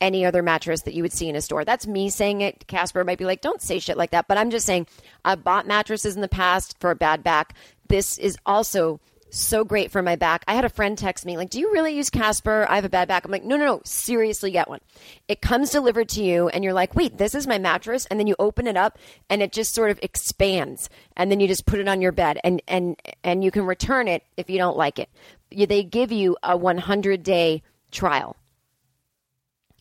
[0.00, 1.64] any other mattress that you would see in a store.
[1.64, 2.66] That's me saying it.
[2.66, 4.28] Casper might be like, don't say shit like that.
[4.28, 4.86] But I'm just saying,
[5.24, 7.54] I've bought mattresses in the past for a bad back.
[7.88, 9.00] This is also
[9.30, 10.44] so great for my back.
[10.48, 12.66] I had a friend text me, like, Do you really use Casper?
[12.68, 13.24] I have a bad back.
[13.24, 14.80] I'm like, No, no, no, seriously, get one.
[15.28, 18.06] It comes delivered to you, and you're like, Wait, this is my mattress.
[18.06, 18.98] And then you open it up,
[19.28, 20.88] and it just sort of expands.
[21.16, 24.08] And then you just put it on your bed, and, and, and you can return
[24.08, 25.08] it if you don't like it.
[25.50, 28.36] They give you a 100 day trial.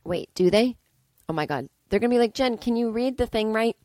[0.03, 0.77] Wait, do they?
[1.27, 1.67] Oh my God.
[1.89, 3.75] They're going to be like, Jen, can you read the thing right?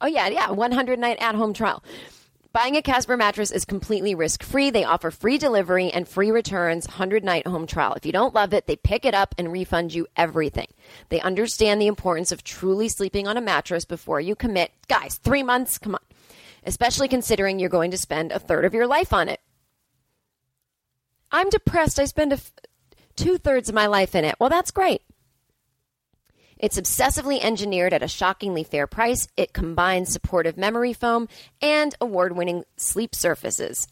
[0.00, 1.82] Oh, yeah, yeah, 100 night at home trial
[2.54, 4.70] Buying a Casper mattress is completely risk free.
[4.70, 7.94] They offer free delivery and free returns, 100 night home trial.
[7.94, 10.68] If you don't love it, they pick it up and refund you everything.
[11.08, 14.70] They understand the importance of truly sleeping on a mattress before you commit.
[14.86, 16.00] Guys, three months, come on.
[16.62, 19.40] Especially considering you're going to spend a third of your life on it.
[21.32, 21.98] I'm depressed.
[21.98, 22.52] I spend f-
[23.16, 24.36] two thirds of my life in it.
[24.38, 25.02] Well, that's great.
[26.64, 29.28] It's obsessively engineered at a shockingly fair price.
[29.36, 31.28] It combines supportive memory foam
[31.60, 33.86] and award winning sleep surfaces.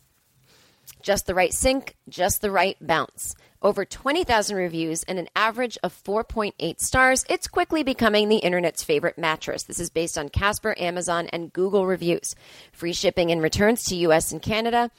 [1.02, 3.34] Just the right sink, just the right bounce.
[3.60, 9.18] Over 20,000 reviews and an average of 4.8 stars, it's quickly becoming the internet's favorite
[9.18, 9.64] mattress.
[9.64, 12.34] This is based on Casper, Amazon, and Google reviews.
[12.72, 14.90] Free shipping and returns to US and Canada.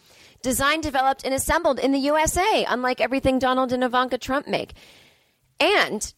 [0.43, 4.73] Designed, developed, and assembled in the USA, unlike everything Donald and Ivanka Trump make.
[5.59, 6.13] And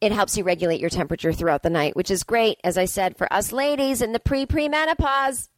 [0.00, 3.16] it helps you regulate your temperature throughout the night, which is great, as I said,
[3.16, 5.48] for us ladies in the pre pre menopause.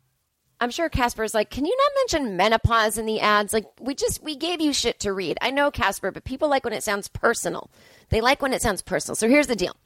[0.61, 3.53] I'm sure Casper's like, can you not mention menopause in the ads?
[3.53, 5.39] Like, we just, we gave you shit to read.
[5.41, 7.71] I know Casper, but people like when it sounds personal.
[8.09, 9.15] They like when it sounds personal.
[9.15, 9.77] So here's the deal.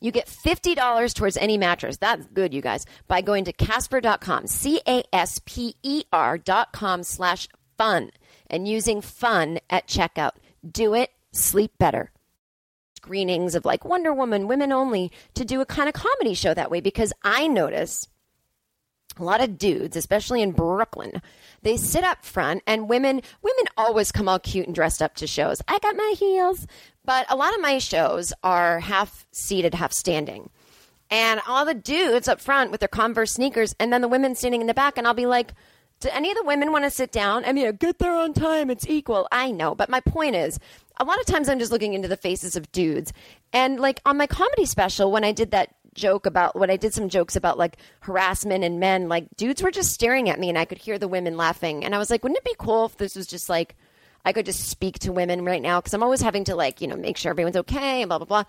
[0.00, 1.96] You get $50 towards any mattress.
[1.96, 7.48] That's good, you guys, by going to casper.com, C A S P E R.com slash
[7.78, 8.10] fun,
[8.48, 10.32] and using fun at checkout.
[10.70, 12.10] Do it, sleep better.
[12.96, 16.70] Screenings of like Wonder Woman, women only, to do a kind of comedy show that
[16.70, 18.08] way because I notice
[19.18, 21.22] a lot of dudes, especially in Brooklyn,
[21.62, 25.26] they sit up front and women women always come all cute and dressed up to
[25.26, 25.62] shows.
[25.68, 26.66] I got my heels,
[27.04, 30.50] but a lot of my shows are half seated, half standing.
[31.10, 34.60] And all the dudes up front with their Converse sneakers and then the women standing
[34.60, 35.52] in the back and I'll be like,
[36.00, 37.44] do any of the women want to sit down?
[37.44, 38.68] I mean, get there on time.
[38.68, 39.28] It's equal.
[39.30, 39.74] I know.
[39.74, 40.58] But my point is,
[40.98, 43.12] a lot of times I'm just looking into the faces of dudes.
[43.52, 46.92] And like on my comedy special, when I did that joke about when I did
[46.92, 50.58] some jokes about like harassment and men, like dudes were just staring at me and
[50.58, 51.84] I could hear the women laughing.
[51.84, 53.76] And I was like, wouldn't it be cool if this was just like,
[54.24, 55.80] I could just speak to women right now?
[55.80, 58.26] Cause I'm always having to like, you know, make sure everyone's okay and blah, blah,
[58.26, 58.44] blah.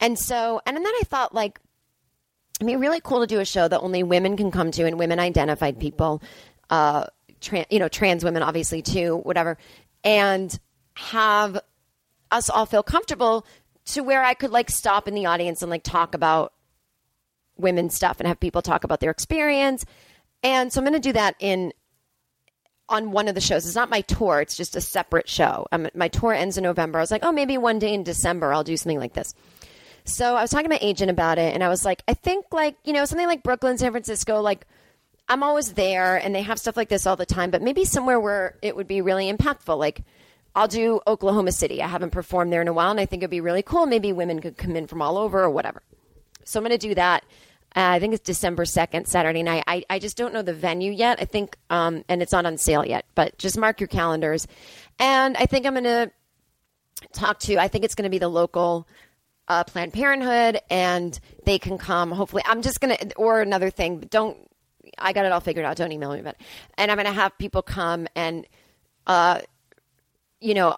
[0.00, 1.60] And so, and then I thought like,
[2.60, 4.98] it'd be really cool to do a show that only women can come to and
[4.98, 6.22] women identified people,
[6.70, 7.06] uh,
[7.40, 9.58] trans, you know, trans women obviously too, whatever,
[10.04, 10.58] and
[10.94, 11.58] have
[12.32, 13.46] us all feel comfortable
[13.84, 16.52] to where I could like stop in the audience and like talk about
[17.56, 19.84] women's stuff and have people talk about their experience.
[20.42, 21.72] And so I'm going to do that in
[22.88, 23.66] on one of the shows.
[23.66, 25.66] It's not my tour; it's just a separate show.
[25.72, 26.98] Um, my tour ends in November.
[26.98, 29.34] I was like, oh, maybe one day in December I'll do something like this.
[30.04, 32.46] So I was talking to my agent about it, and I was like, I think
[32.52, 34.66] like you know something like Brooklyn, San Francisco, like.
[35.28, 38.18] I'm always there and they have stuff like this all the time, but maybe somewhere
[38.18, 39.78] where it would be really impactful.
[39.78, 40.02] Like,
[40.54, 41.82] I'll do Oklahoma City.
[41.82, 43.86] I haven't performed there in a while, and I think it'd be really cool.
[43.86, 45.82] Maybe women could come in from all over or whatever.
[46.44, 47.24] So I'm going to do that.
[47.74, 49.64] Uh, I think it's December 2nd, Saturday night.
[49.66, 51.18] I, I just don't know the venue yet.
[51.22, 54.46] I think, um, and it's not on sale yet, but just mark your calendars.
[54.98, 56.10] And I think I'm going to
[57.14, 58.86] talk to, I think it's going to be the local
[59.48, 62.10] uh, Planned Parenthood, and they can come.
[62.10, 64.36] Hopefully, I'm just going to, or another thing, don't,
[64.98, 65.76] I got it all figured out.
[65.76, 66.42] Don't email me about it.
[66.76, 68.46] And I'm going to have people come and,
[69.06, 69.40] uh,
[70.42, 70.76] you know,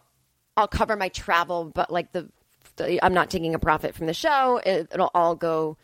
[0.57, 2.29] I'll cover my travel, but like the,
[2.77, 4.61] the I'm not taking a profit from the show.
[4.65, 5.77] It, it'll all go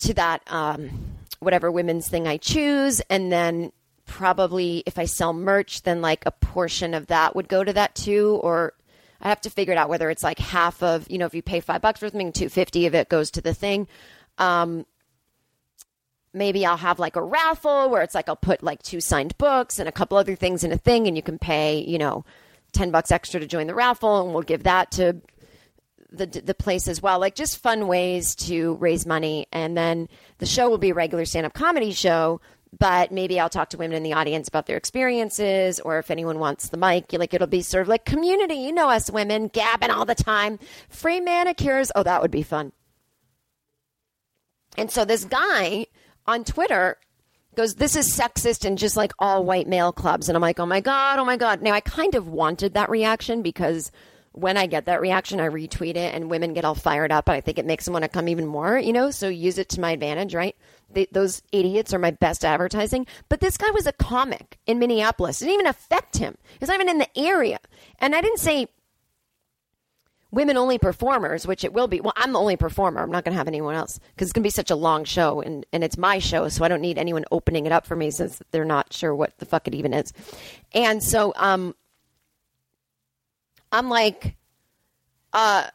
[0.00, 3.72] to that um, whatever women's thing I choose, and then
[4.06, 7.94] probably if I sell merch, then like a portion of that would go to that
[7.94, 8.74] too, or
[9.20, 11.42] I have to figure it out whether it's like half of you know if you
[11.42, 13.88] pay five bucks for something, two fifty of it goes to the thing.
[14.36, 14.84] Um,
[16.34, 19.78] maybe I'll have like a raffle where it's like I'll put like two signed books
[19.78, 22.24] and a couple other things in a thing, and you can pay you know
[22.74, 25.20] 10 bucks extra to join the raffle and we'll give that to
[26.10, 27.18] the the place as well.
[27.18, 29.46] Like just fun ways to raise money.
[29.52, 30.08] And then
[30.38, 32.40] the show will be a regular stand up comedy show
[32.78, 36.38] but maybe I'll talk to women in the audience about their experiences or if anyone
[36.38, 38.54] wants the mic like it'll be sort of like community.
[38.54, 40.58] You know us women gabbing all the time.
[40.88, 41.90] Free manicures.
[41.94, 42.72] Oh that would be fun.
[44.76, 45.86] And so this guy
[46.26, 46.96] on Twitter
[47.56, 50.28] goes, This is sexist and just like all white male clubs.
[50.28, 51.62] And I'm like, Oh my God, oh my God.
[51.62, 53.90] Now, I kind of wanted that reaction because
[54.32, 57.28] when I get that reaction, I retweet it and women get all fired up.
[57.28, 59.12] And I think it makes them want to come even more, you know?
[59.12, 60.56] So use it to my advantage, right?
[60.90, 63.06] They, those idiots are my best advertising.
[63.28, 65.40] But this guy was a comic in Minneapolis.
[65.40, 66.36] It didn't even affect him.
[66.58, 67.58] He's not even in the area.
[68.00, 68.66] And I didn't say
[70.34, 72.00] women only performers, which it will be.
[72.00, 73.00] Well, I'm the only performer.
[73.00, 75.04] I'm not going to have anyone else because it's going to be such a long
[75.04, 76.48] show and, and it's my show.
[76.48, 79.36] So I don't need anyone opening it up for me since they're not sure what
[79.38, 80.12] the fuck it even is.
[80.72, 81.74] And so, um,
[83.72, 84.36] I'm like,
[85.32, 85.68] uh,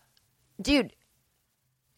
[0.61, 0.93] dude,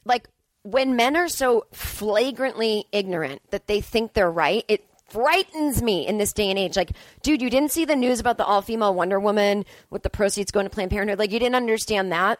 [0.06, 0.28] like
[0.64, 6.18] when men are so flagrantly ignorant that they think they're right, it frightens me in
[6.18, 6.76] this day and age.
[6.78, 6.92] Like,
[7.22, 10.52] dude, you didn't see the news about the all female Wonder Woman with the proceeds
[10.52, 11.20] going to Planned Parenthood.
[11.20, 12.40] Like, you didn't understand that.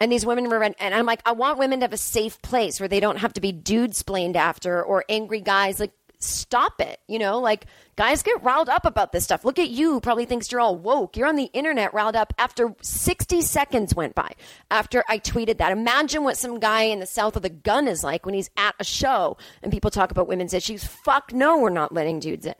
[0.00, 2.78] And these women were, and I'm like, I want women to have a safe place
[2.78, 5.80] where they don't have to be dudes splained after or angry guys.
[5.80, 7.00] Like, stop it.
[7.06, 9.44] You know, like guys get riled up about this stuff.
[9.44, 11.16] Look at you, probably thinks you're all woke.
[11.16, 14.32] You're on the internet riled up after 60 seconds went by
[14.70, 15.72] after I tweeted that.
[15.72, 18.74] Imagine what some guy in the south of the gun is like when he's at
[18.80, 20.84] a show and people talk about women's issues.
[20.84, 22.54] Fuck no, we're not letting dudes in.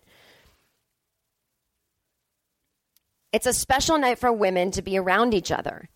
[3.33, 5.91] It's a special night for women to be around each other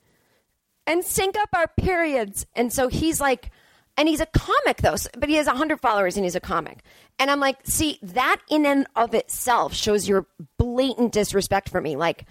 [0.87, 2.47] and sync up our periods.
[2.55, 3.51] And so he's like,
[3.97, 6.79] and he's a comic though, but he has 100 followers and he's a comic.
[7.19, 10.27] And I'm like, see, that in and of itself shows your
[10.59, 11.97] blatant disrespect for me.
[11.97, 12.25] Like,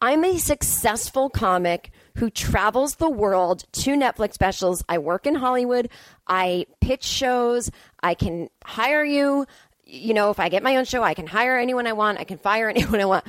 [0.00, 4.84] I'm a successful comic who travels the world to Netflix specials.
[4.88, 5.88] I work in Hollywood.
[6.26, 7.70] I pitch shows.
[8.00, 9.46] I can hire you.
[9.84, 12.20] You know, if I get my own show, I can hire anyone I want.
[12.20, 13.24] I can fire anyone I want.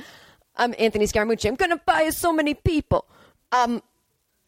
[0.56, 1.48] I'm Anthony Scaramucci.
[1.48, 3.06] I'm going to fire so many people.
[3.50, 3.82] Um,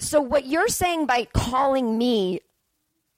[0.03, 2.41] so what you're saying by calling me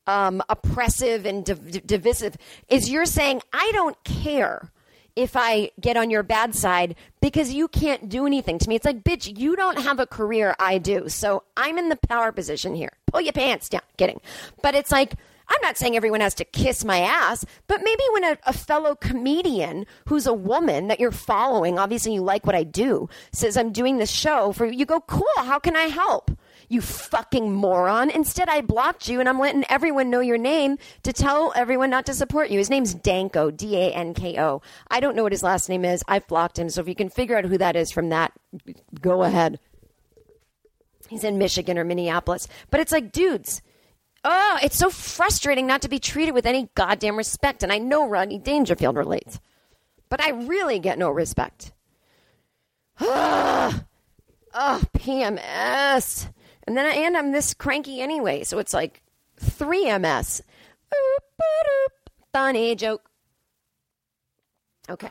[0.06, 2.36] um, oppressive and div- divisive
[2.68, 4.70] is you're saying I don't care
[5.16, 8.74] if I get on your bad side because you can't do anything to me.
[8.74, 11.08] It's like, bitch, you don't have a career, I do.
[11.08, 12.92] So I'm in the power position here.
[13.06, 13.82] Pull your pants down.
[13.96, 14.20] Kidding.
[14.60, 15.14] But it's like,
[15.48, 18.94] I'm not saying everyone has to kiss my ass, but maybe when a, a, fellow
[18.94, 23.70] comedian who's a woman that you're following, obviously you like what I do, says, I'm
[23.70, 26.30] doing this show for you, you go, cool, how can I help?
[26.68, 28.10] You fucking moron.
[28.10, 32.06] Instead, I blocked you and I'm letting everyone know your name to tell everyone not
[32.06, 32.58] to support you.
[32.58, 34.62] His name's Danko, D A N K O.
[34.90, 36.02] I don't know what his last name is.
[36.08, 36.68] I've blocked him.
[36.70, 38.32] So if you can figure out who that is from that,
[39.00, 39.58] go ahead.
[41.08, 42.48] He's in Michigan or Minneapolis.
[42.70, 43.62] But it's like, dudes,
[44.24, 47.62] oh, it's so frustrating not to be treated with any goddamn respect.
[47.62, 49.38] And I know Rodney Dangerfield relates,
[50.08, 51.72] but I really get no respect.
[53.00, 53.84] Ah, Ugh.
[54.54, 56.28] oh, PMS.
[56.66, 59.02] And then I, and I'm this cranky anyway, so it's like
[59.40, 60.40] 3MS.
[62.32, 63.02] Funny joke.
[64.88, 65.10] Okay.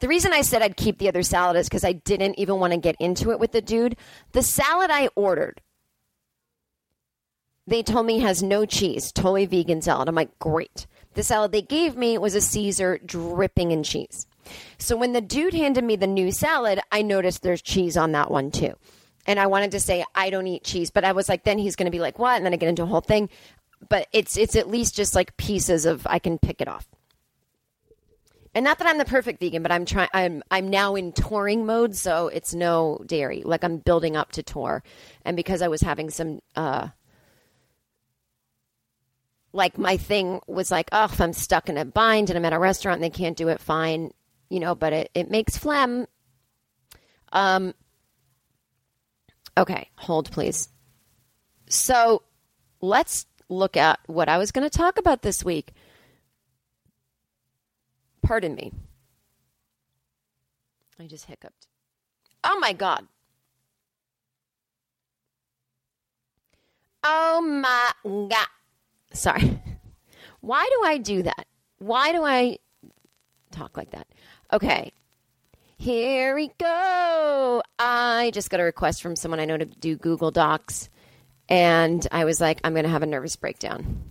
[0.00, 2.72] The reason I said I'd keep the other salad is because I didn't even want
[2.72, 3.96] to get into it with the dude.
[4.30, 5.60] The salad I ordered,
[7.66, 10.08] they told me has no cheese, totally vegan salad.
[10.08, 10.86] I'm like, great.
[11.14, 14.27] The salad they gave me was a Caesar dripping in cheese.
[14.78, 18.30] So when the dude handed me the new salad, I noticed there's cheese on that
[18.30, 18.74] one too.
[19.26, 21.76] And I wanted to say I don't eat cheese, but I was like, then he's
[21.76, 22.36] going to be like, what?
[22.36, 23.28] And then I get into a whole thing.
[23.88, 26.88] But it's it's at least just like pieces of I can pick it off.
[28.54, 30.08] And not that I'm the perfect vegan, but I'm trying.
[30.12, 33.42] I'm I'm now in touring mode, so it's no dairy.
[33.44, 34.82] Like I'm building up to tour,
[35.24, 36.88] and because I was having some uh,
[39.52, 42.52] like my thing was like, oh, if I'm stuck in a bind and I'm at
[42.52, 44.12] a restaurant and they can't do it, fine
[44.50, 46.06] you know, but it, it makes phlegm.
[47.32, 47.74] Um,
[49.56, 50.68] okay, hold please.
[51.68, 52.22] So
[52.80, 55.72] let's look at what I was going to talk about this week.
[58.22, 58.72] Pardon me.
[61.00, 61.66] I just hiccuped.
[62.44, 63.06] Oh my God.
[67.04, 68.46] Oh my God.
[69.12, 69.60] Sorry.
[70.40, 71.46] Why do I do that?
[71.78, 72.58] Why do I
[73.50, 74.06] talk like that?
[74.52, 74.92] Okay.
[75.76, 77.62] Here we go.
[77.78, 80.88] I just got a request from someone I know to do Google Docs.
[81.48, 84.02] And I was like, I'm going to have a nervous breakdown.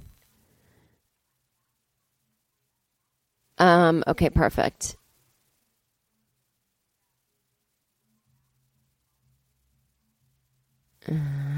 [3.57, 4.95] Um, okay, perfect.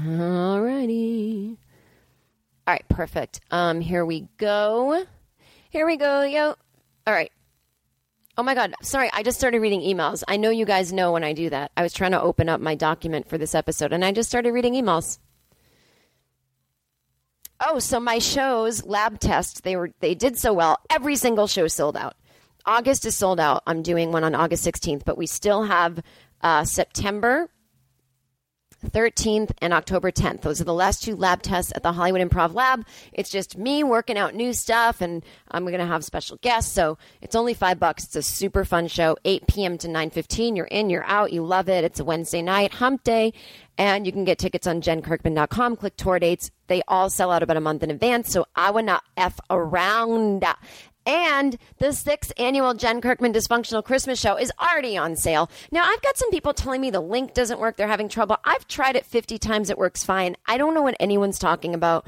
[0.06, 1.56] Alrighty.
[2.66, 3.40] All right, perfect.
[3.50, 5.04] Um, here we go.
[5.70, 6.54] Here we go, yo.
[7.06, 7.32] All right.
[8.36, 8.74] Oh my God.
[8.82, 9.10] Sorry.
[9.12, 10.22] I just started reading emails.
[10.26, 11.72] I know you guys know when I do that.
[11.76, 14.52] I was trying to open up my document for this episode and I just started
[14.52, 15.18] reading emails.
[17.62, 20.78] Oh, so my shows, lab tests, they were they did so well.
[20.88, 22.14] Every single show sold out.
[22.64, 23.62] August is sold out.
[23.66, 26.00] I'm doing one on August 16th, but we still have
[26.40, 27.50] uh, September
[28.86, 30.42] 13th and October 10th.
[30.42, 32.86] Those are the last two lab tests at the Hollywood Improv Lab.
[33.12, 36.72] It's just me working out new stuff, and I'm going to have special guests.
[36.72, 38.04] So it's only five bucks.
[38.04, 39.78] It's a super fun show, 8 p.m.
[39.78, 40.56] to 9:15.
[40.56, 41.84] You're in, you're out, you love it.
[41.84, 43.32] It's a Wednesday night, Hump Day,
[43.76, 45.76] and you can get tickets on JenKirkman.com.
[45.76, 46.50] Click tour dates.
[46.66, 50.44] They all sell out about a month in advance, so I would not f around.
[51.06, 55.50] And the sixth annual Jen Kirkman Dysfunctional Christmas Show is already on sale.
[55.70, 57.76] Now, I've got some people telling me the link doesn't work.
[57.76, 58.36] They're having trouble.
[58.44, 59.70] I've tried it 50 times.
[59.70, 60.36] It works fine.
[60.46, 62.06] I don't know what anyone's talking about.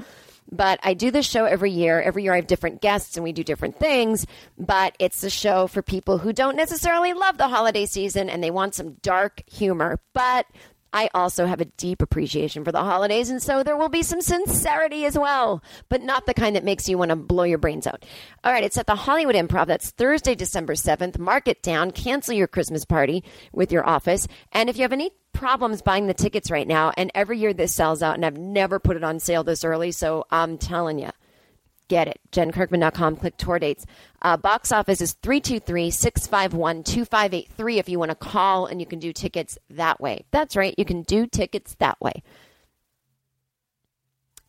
[0.51, 2.01] But I do this show every year.
[2.01, 4.27] Every year I have different guests and we do different things.
[4.57, 8.51] But it's a show for people who don't necessarily love the holiday season and they
[8.51, 9.99] want some dark humor.
[10.13, 10.45] But
[10.93, 14.21] I also have a deep appreciation for the holidays, and so there will be some
[14.21, 17.87] sincerity as well, but not the kind that makes you want to blow your brains
[17.87, 18.05] out.
[18.43, 19.67] All right, it's at the Hollywood Improv.
[19.67, 21.17] That's Thursday, December 7th.
[21.17, 21.91] Mark it down.
[21.91, 24.27] Cancel your Christmas party with your office.
[24.51, 27.73] And if you have any problems buying the tickets right now, and every year this
[27.73, 31.09] sells out, and I've never put it on sale this early, so I'm telling you
[31.87, 32.19] get it.
[32.31, 33.85] JenKirkman.com, click tour dates.
[34.21, 38.99] Uh, box office is 323 651 2583 if you want to call and you can
[38.99, 40.25] do tickets that way.
[40.31, 42.23] That's right, you can do tickets that way.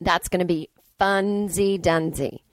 [0.01, 0.69] That's going to be
[1.01, 2.45] funsy dunsy.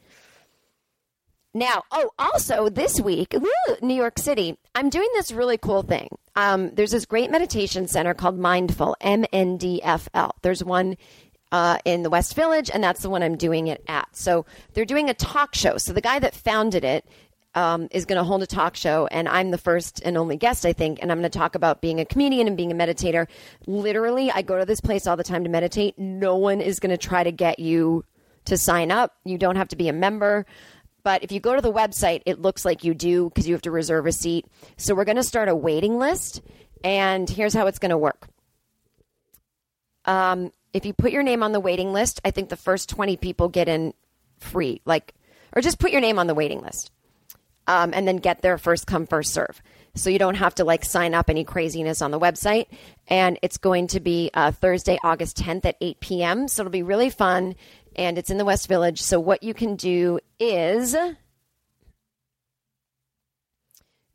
[1.53, 3.35] Now, oh, also this week,
[3.81, 6.07] New York City, I'm doing this really cool thing.
[6.35, 10.33] Um, there's this great meditation center called Mindful, M N D F L.
[10.43, 10.95] There's one
[11.51, 14.15] uh, in the West Village, and that's the one I'm doing it at.
[14.15, 15.77] So they're doing a talk show.
[15.77, 17.05] So the guy that founded it
[17.53, 20.65] um, is going to hold a talk show, and I'm the first and only guest,
[20.65, 20.99] I think.
[21.01, 23.27] And I'm going to talk about being a comedian and being a meditator.
[23.67, 25.99] Literally, I go to this place all the time to meditate.
[25.99, 28.05] No one is going to try to get you
[28.45, 29.17] to sign up.
[29.25, 30.45] You don't have to be a member.
[31.03, 33.63] But if you go to the website, it looks like you do because you have
[33.63, 34.45] to reserve a seat.
[34.77, 36.41] So we're going to start a waiting list,
[36.83, 38.27] and here's how it's going to work.
[40.05, 43.17] Um, if you put your name on the waiting list, I think the first 20
[43.17, 43.93] people get in
[44.39, 44.81] free.
[44.85, 45.13] Like,
[45.55, 46.91] or just put your name on the waiting list.
[47.67, 49.61] Um, and then get there first come first serve
[49.95, 52.67] so you don't have to like sign up any craziness on the website
[53.07, 56.83] and it's going to be uh, thursday august 10th at 8 p.m so it'll be
[56.83, 57.55] really fun
[57.95, 60.95] and it's in the west village so what you can do is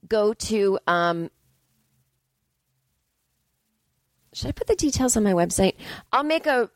[0.09, 1.31] go to um,
[4.37, 5.77] should I put the details on my website?
[6.13, 6.69] I'll make a.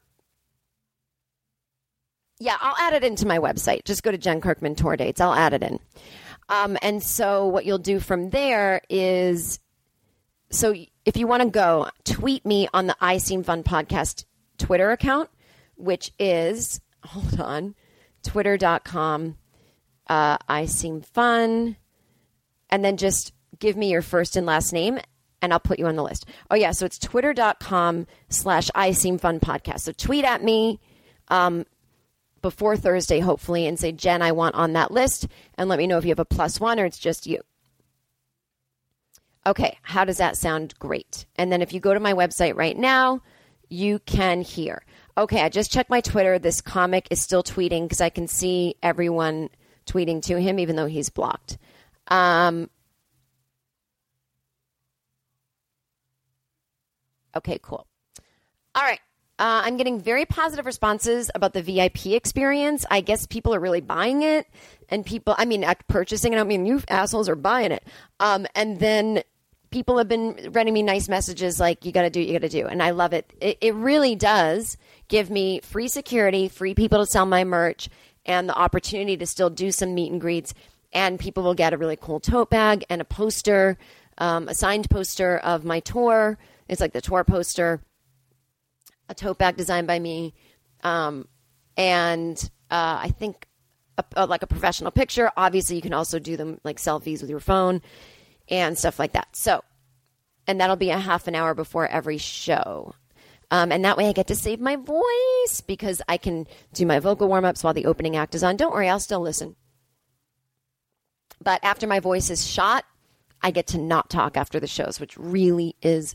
[2.39, 3.85] Yeah, I'll add it into my website.
[3.85, 5.21] Just go to Jen Kirkman tour dates.
[5.21, 5.79] I'll add it in.
[6.49, 9.59] Um, and so what you'll do from there is,
[10.49, 14.25] so if you want to go, tweet me on the I Seem Fun podcast
[14.57, 15.29] Twitter account,
[15.77, 17.75] which is hold on,
[18.23, 19.37] twitter.com.
[20.09, 21.77] Uh, I seem fun,
[22.71, 24.99] and then just give me your first and last name
[25.43, 26.27] and I'll put you on the list.
[26.51, 29.81] Oh yeah, so it's twitter.com slash I seem fun podcast.
[29.81, 30.81] So tweet at me
[31.29, 31.65] um,
[32.43, 35.99] before Thursday, hopefully, and say, Jen, I want on that list, and let me know
[35.99, 37.41] if you have a plus one or it's just you.
[39.47, 40.75] Okay, how does that sound?
[40.79, 41.25] Great.
[41.37, 43.23] And then if you go to my website right now,
[43.71, 44.85] you can hear.
[45.17, 46.39] Okay, I just checked my Twitter.
[46.39, 49.49] This comic is still tweeting because I can see everyone
[49.87, 51.57] tweeting to him, even though he's blocked.
[52.09, 52.69] Um,
[57.37, 57.87] Okay, cool.
[58.75, 59.01] All right.
[59.39, 62.85] Uh, I'm getting very positive responses about the VIP experience.
[62.91, 64.47] I guess people are really buying it,
[64.91, 66.39] and people, I mean, purchasing it.
[66.39, 67.83] I mean, you assholes are buying it.
[68.21, 69.23] Um, and then
[69.71, 72.43] people have been writing me nice messages like, you got to do, what you got
[72.43, 72.67] to do.
[72.67, 73.33] And I love it.
[73.41, 73.57] it.
[73.63, 74.77] It really does
[75.09, 77.89] give me free security, free people to sell my merch,
[78.27, 80.53] and the opportunity to still do some meet and greets.
[80.93, 83.79] And people will get a really cool tote bag and a poster,
[84.19, 86.37] um, a signed poster of my tour
[86.71, 87.83] it's like the tour poster,
[89.09, 90.35] a tote bag designed by me,
[90.85, 91.27] um,
[91.77, 92.39] and
[92.71, 93.49] uh, I think
[93.99, 95.33] a, a, like a professional picture.
[95.37, 97.83] Obviously, you can also do them like selfies with your phone
[98.49, 99.35] and stuff like that.
[99.35, 99.65] So,
[100.47, 102.95] and that'll be a half an hour before every show.
[103.51, 107.01] Um, and that way I get to save my voice because I can do my
[107.01, 108.57] vocal warm ups while the opening act is on.
[108.57, 109.57] Don't worry, I'll still listen.
[111.43, 112.85] But after my voice is shot,
[113.43, 116.15] I get to not talk after the shows, which really is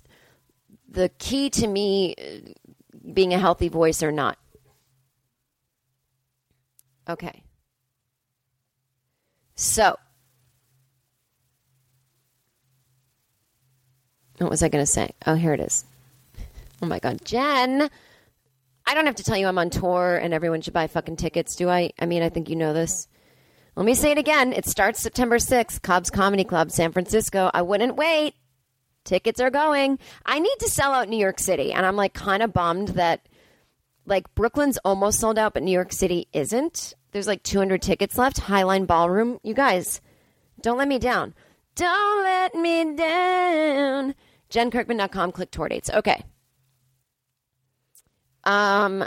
[0.90, 2.52] the key to me uh,
[3.14, 4.38] being a healthy voice or not.
[7.08, 7.44] Okay.
[9.56, 9.98] So,
[14.38, 15.12] what was I going to say?
[15.26, 15.86] Oh, here it is.
[16.82, 17.90] Oh my God, Jen.
[18.86, 21.56] I don't have to tell you I'm on tour and everyone should buy fucking tickets,
[21.56, 21.92] do I?
[21.98, 23.08] I mean, I think you know this.
[23.78, 24.52] Let me say it again.
[24.52, 27.50] It starts September 6th, Cobb's Comedy Club, San Francisco.
[27.54, 28.36] I wouldn't wait.
[29.06, 29.98] Tickets are going.
[30.26, 31.72] I need to sell out New York City.
[31.72, 33.30] And I'm like kind of bummed that
[34.06, 36.94] like Brooklyn's almost sold out, but New York City isn't.
[37.12, 38.42] There's like 200 tickets left.
[38.42, 39.40] Highline Ballroom.
[39.44, 40.02] You guys,
[40.62, 41.34] don't let me down.
[41.76, 44.16] Don't let me down.
[44.50, 45.32] JenKirkman.com.
[45.32, 45.90] Click tour dates.
[45.90, 46.24] Okay.
[48.44, 49.06] Um.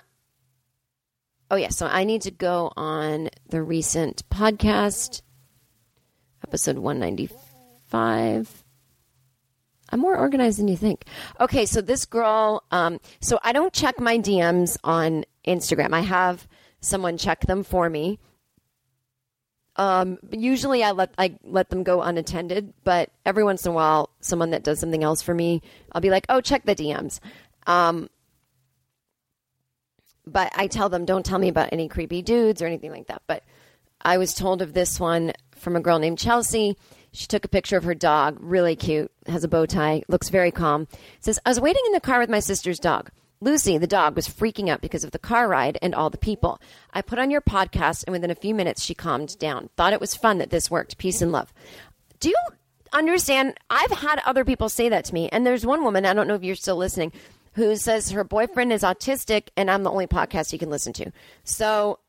[1.51, 1.71] Oh yeah.
[1.71, 5.23] So I need to go on the recent podcast
[6.45, 8.58] episode 195.
[9.91, 11.05] I'm more organized than you think.
[11.41, 15.93] Okay, so this girl, um, so I don't check my DMs on Instagram.
[15.93, 16.47] I have
[16.81, 18.19] someone check them for me.
[19.77, 24.11] Um, usually I let I let them go unattended, but every once in a while,
[24.21, 25.63] someone that does something else for me,
[25.93, 27.21] I'll be like, "Oh, check the DMs."
[27.67, 28.11] Um,
[30.27, 33.23] but I tell them, "Don't tell me about any creepy dudes or anything like that."
[33.29, 33.45] But
[34.03, 36.77] I was told of this one from a girl named Chelsea.
[37.13, 40.51] She took a picture of her dog, really cute, has a bow tie, looks very
[40.51, 40.87] calm.
[41.21, 43.11] Says, I was waiting in the car with my sister's dog.
[43.41, 46.61] Lucy, the dog, was freaking out because of the car ride and all the people.
[46.93, 49.71] I put on your podcast, and within a few minutes, she calmed down.
[49.77, 50.99] Thought it was fun that this worked.
[50.99, 51.53] Peace and love.
[52.19, 52.37] Do you
[52.93, 53.55] understand?
[53.71, 56.35] I've had other people say that to me, and there's one woman, I don't know
[56.35, 57.13] if you're still listening,
[57.53, 61.13] who says her boyfriend is autistic, and I'm the only podcast he can listen to.
[61.45, 62.01] So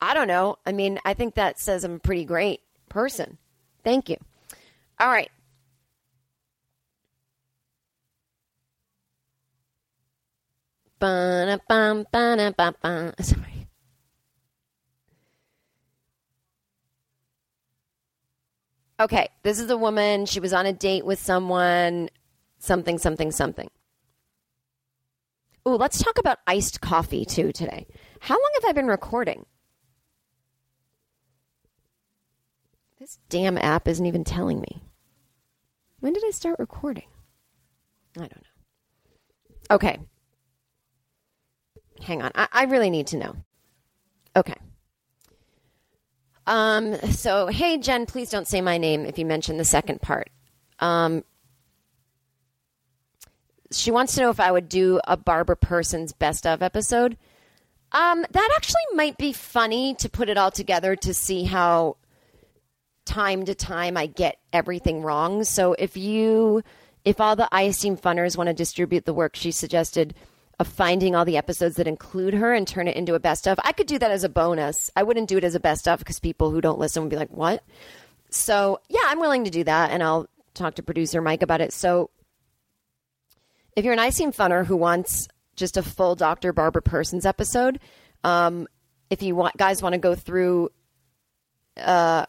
[0.00, 0.56] I don't know.
[0.66, 3.38] I mean, I think that says I'm a pretty great person.
[3.84, 4.16] Thank you.
[4.98, 5.30] All right.
[13.20, 13.68] Sorry.
[18.98, 20.24] Okay, this is a woman.
[20.24, 22.08] She was on a date with someone,
[22.58, 23.68] something, something, something.
[25.66, 27.86] Ooh, let's talk about iced coffee too today.
[28.20, 29.46] How long have I been recording?
[33.04, 34.82] This damn app isn't even telling me.
[36.00, 37.04] When did I start recording?
[38.16, 39.74] I don't know.
[39.74, 39.98] Okay.
[42.00, 42.30] Hang on.
[42.34, 43.36] I, I really need to know.
[44.34, 44.54] Okay.
[46.46, 50.30] Um, so, hey, Jen, please don't say my name if you mention the second part.
[50.78, 51.24] Um,
[53.70, 57.18] she wants to know if I would do a Barbara Person's best of episode.
[57.92, 61.98] Um, that actually might be funny to put it all together to see how
[63.04, 65.44] time to time I get everything wrong.
[65.44, 66.62] So if you,
[67.04, 70.14] if all the I Seem Funners want to distribute the work she suggested
[70.58, 73.58] of finding all the episodes that include her and turn it into a best of,
[73.64, 74.90] I could do that as a bonus.
[74.94, 77.16] I wouldn't do it as a best of because people who don't listen would be
[77.16, 77.62] like, what?
[78.30, 81.72] So yeah, I'm willing to do that and I'll talk to producer Mike about it.
[81.72, 82.10] So
[83.76, 86.52] if you're an I Seem Funner who wants just a full Dr.
[86.52, 87.80] Barbara Persons episode,
[88.22, 88.66] um,
[89.10, 90.70] if you want, guys want to go through,
[91.76, 92.26] uh,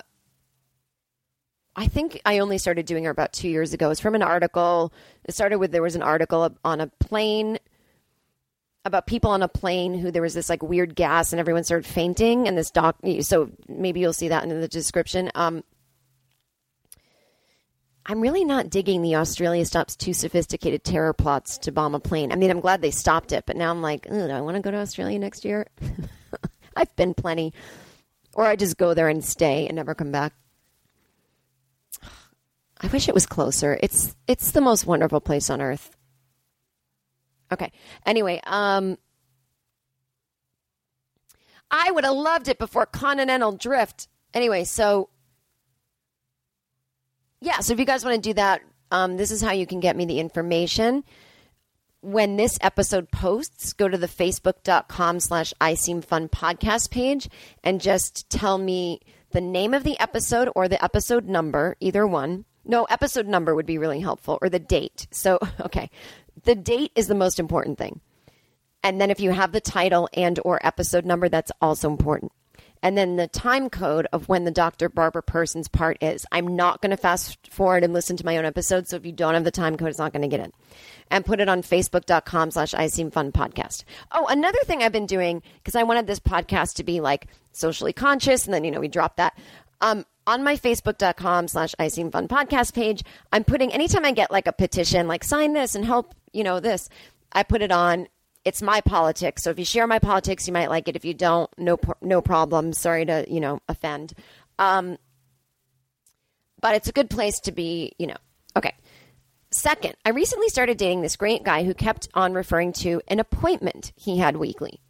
[1.75, 3.89] I think I only started doing her about two years ago.
[3.91, 4.93] It's from an article.
[5.25, 7.59] It started with there was an article on a plane
[8.85, 11.87] about people on a plane who there was this like weird gas and everyone started
[11.87, 12.95] fainting and this doc.
[13.21, 15.31] So maybe you'll see that in the description.
[15.33, 15.63] Um,
[18.05, 22.31] I'm really not digging the Australia stops too sophisticated terror plots to bomb a plane.
[22.31, 24.61] I mean, I'm glad they stopped it, but now I'm like, do I want to
[24.61, 25.65] go to Australia next year?
[26.75, 27.53] I've been plenty.
[28.33, 30.33] Or I just go there and stay and never come back.
[32.81, 33.77] I wish it was closer.
[33.81, 35.95] It's it's the most wonderful place on earth.
[37.51, 37.71] Okay.
[38.05, 38.97] Anyway, um
[41.71, 44.07] I would have loved it before Continental Drift.
[44.33, 45.09] Anyway, so
[47.41, 48.61] yeah, so if you guys want to do that,
[48.91, 51.03] um, this is how you can get me the information.
[52.01, 57.27] When this episode posts, go to the facebook.com slash I Seem Fun podcast page
[57.63, 58.99] and just tell me
[59.31, 62.45] the name of the episode or the episode number, either one.
[62.65, 65.07] No, episode number would be really helpful or the date.
[65.11, 65.89] So, okay.
[66.43, 68.01] The date is the most important thing.
[68.83, 72.31] And then if you have the title and or episode number, that's also important.
[72.83, 74.89] And then the time code of when the Dr.
[74.89, 76.23] Barbara Person's part is.
[76.31, 78.87] I'm not going to fast forward and listen to my own episode.
[78.87, 80.51] So if you don't have the time code, it's not going to get in.
[81.09, 83.85] And put it on facebook.com slash I Seem Fun podcast.
[84.11, 87.93] Oh, another thing I've been doing, because I wanted this podcast to be like socially
[87.93, 89.35] conscious, and then, you know, we dropped that.
[89.81, 94.31] Um, on my facebook.com slash I Seem Fun podcast page, I'm putting, anytime I get
[94.31, 96.89] like a petition, like sign this and help, you know, this,
[97.31, 98.07] I put it on
[98.45, 99.43] it's my politics.
[99.43, 100.95] So if you share my politics, you might like it.
[100.95, 102.71] If you don't, no no problem.
[102.71, 104.13] Sorry to you know offend.
[104.59, 104.97] Um,
[106.61, 107.93] but it's a good place to be.
[107.97, 108.17] You know.
[108.55, 108.73] Okay.
[109.51, 113.93] Second, I recently started dating this great guy who kept on referring to an appointment
[113.95, 114.81] he had weekly.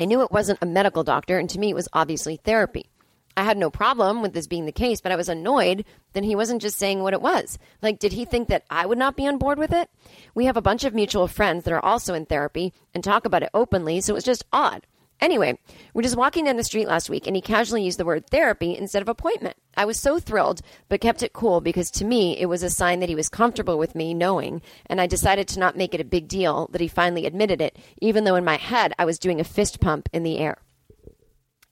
[0.00, 2.90] I knew it wasn't a medical doctor, and to me, it was obviously therapy.
[3.36, 6.36] I had no problem with this being the case, but I was annoyed that he
[6.36, 7.58] wasn't just saying what it was.
[7.82, 9.90] Like, did he think that I would not be on board with it?
[10.34, 13.42] We have a bunch of mutual friends that are also in therapy and talk about
[13.42, 14.86] it openly, so it was just odd.
[15.20, 15.58] Anyway,
[15.94, 18.76] we're just walking down the street last week and he casually used the word therapy
[18.76, 19.56] instead of appointment.
[19.76, 23.00] I was so thrilled, but kept it cool because to me it was a sign
[23.00, 26.04] that he was comfortable with me knowing, and I decided to not make it a
[26.04, 29.40] big deal that he finally admitted it, even though in my head I was doing
[29.40, 30.58] a fist pump in the air.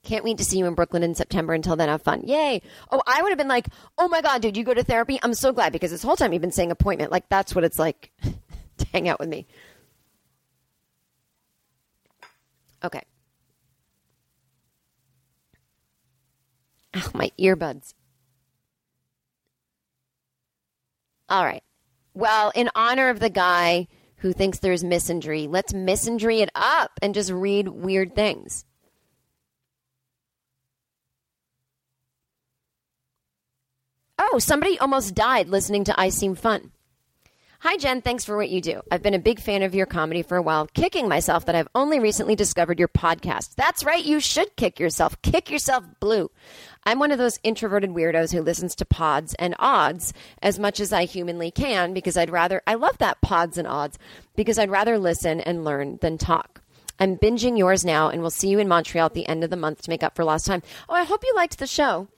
[0.05, 1.53] Can't wait to see you in Brooklyn in September.
[1.53, 2.23] Until then, have fun.
[2.27, 2.61] Yay.
[2.91, 3.69] Oh, I would have been like,
[3.99, 5.21] oh my God, dude, you go to therapy?
[5.23, 7.13] I'm so glad because this whole time you've been saying appointment.
[7.13, 8.11] Like, that's what it's like
[8.79, 9.47] to hang out with me.
[12.83, 13.03] Okay.
[16.95, 17.95] Oh, my earbuds.
[21.29, 21.63] All right.
[22.15, 27.15] Well, in honor of the guy who thinks there's misandry, let's misandry it up and
[27.15, 28.67] just read weird things.
[34.19, 36.72] Oh, somebody almost died listening to I Seem Fun.
[37.65, 38.03] Hi, Jen.
[38.03, 38.83] Thanks for what you do.
[38.91, 41.69] I've been a big fan of your comedy for a while, kicking myself that I've
[41.77, 43.55] only recently discovered your podcast.
[43.55, 44.05] That's right.
[44.05, 45.23] You should kick yourself.
[45.23, 46.29] Kick yourself blue.
[46.83, 50.93] I'm one of those introverted weirdos who listens to pods and odds as much as
[50.93, 53.97] I humanly can because I'd rather, I love that pods and odds
[54.35, 56.63] because I'd rather listen and learn than talk.
[56.99, 59.57] I'm binging yours now and we'll see you in Montreal at the end of the
[59.57, 60.65] month to make up for lost time.
[60.89, 62.09] Oh, I hope you liked the show.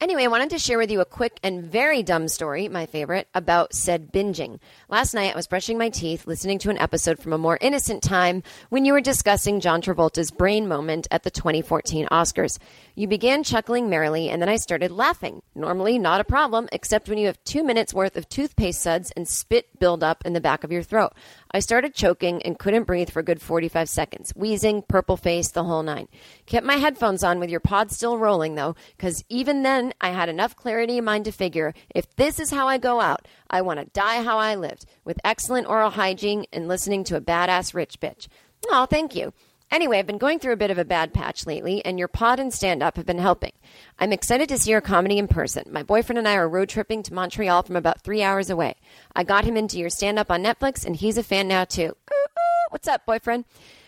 [0.00, 3.26] Anyway, I wanted to share with you a quick and very dumb story, my favorite,
[3.34, 4.60] about said binging.
[4.88, 8.04] Last night, I was brushing my teeth, listening to an episode from a more innocent
[8.04, 12.60] time when you were discussing John Travolta's brain moment at the 2014 Oscars.
[12.94, 15.42] You began chuckling merrily, and then I started laughing.
[15.56, 19.26] Normally, not a problem, except when you have two minutes worth of toothpaste suds and
[19.26, 21.12] spit buildup in the back of your throat.
[21.50, 25.64] I started choking and couldn't breathe for a good 45 seconds, wheezing, purple face, the
[25.64, 26.08] whole nine.
[26.44, 30.28] Kept my headphones on with your pod still rolling, though, because even then I had
[30.28, 33.80] enough clarity in mind to figure if this is how I go out, I want
[33.80, 37.98] to die how I lived, with excellent oral hygiene and listening to a badass rich
[37.98, 38.28] bitch.
[38.68, 39.32] Oh, thank you.
[39.70, 42.40] Anyway, I've been going through a bit of a bad patch lately, and your pod
[42.40, 43.52] and stand up have been helping.
[43.98, 45.64] I'm excited to see your comedy in person.
[45.70, 48.76] My boyfriend and I are road tripping to Montreal from about three hours away.
[49.14, 51.94] I got him into your stand up on Netflix, and he's a fan now, too.
[52.10, 52.70] Ooh.
[52.70, 53.44] What's up, boyfriend?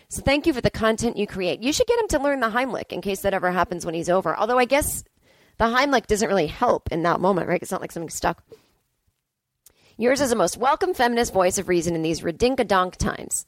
[0.09, 1.63] So thank you for the content you create.
[1.63, 4.09] You should get him to learn the Heimlich in case that ever happens when he's
[4.09, 4.35] over.
[4.35, 5.03] Although I guess
[5.57, 7.61] the Heimlich doesn't really help in that moment, right?
[7.61, 8.43] It's not like something stuck.
[9.97, 13.45] Yours is the most welcome feminist voice of reason in these redinka-donk times.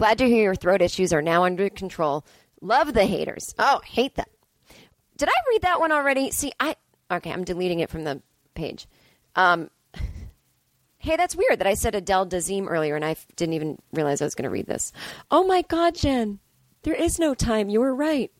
[0.00, 2.24] Glad to hear your throat issues are now under control.
[2.62, 3.54] Love the haters.
[3.58, 4.24] Oh, hate them.
[5.18, 6.30] Did I read that one already?
[6.30, 6.76] See, I
[7.10, 7.30] okay.
[7.30, 8.22] I'm deleting it from the
[8.54, 8.88] page.
[9.36, 9.68] Um,
[10.96, 14.24] hey, that's weird that I said Adele Dazeem earlier, and I didn't even realize I
[14.24, 14.90] was going to read this.
[15.30, 16.38] Oh my God, Jen,
[16.80, 17.68] there is no time.
[17.68, 18.32] You were right.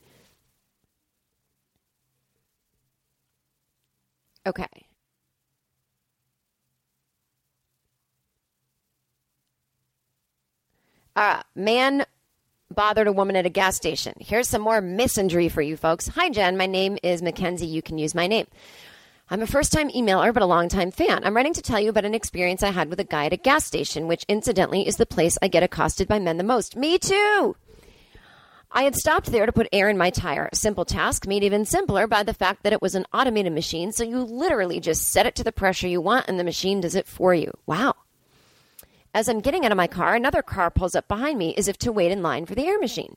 [4.46, 4.86] Okay.
[11.16, 12.04] Uh, man
[12.72, 14.14] bothered a woman at a gas station.
[14.20, 16.08] Here's some more misandry for you folks.
[16.08, 16.56] Hi, Jen.
[16.56, 17.66] My name is Mackenzie.
[17.66, 18.46] You can use my name.
[19.32, 21.24] I'm a first time emailer, but a long time fan.
[21.24, 23.36] I'm writing to tell you about an experience I had with a guy at a
[23.36, 26.76] gas station, which incidentally is the place I get accosted by men the most.
[26.76, 27.54] Me too!
[28.72, 30.48] I had stopped there to put air in my tire.
[30.52, 33.92] A simple task made even simpler by the fact that it was an automated machine,
[33.92, 36.94] so you literally just set it to the pressure you want and the machine does
[36.94, 37.52] it for you.
[37.66, 37.94] Wow.
[39.12, 41.76] As I'm getting out of my car, another car pulls up behind me as if
[41.78, 43.16] to wait in line for the air machine.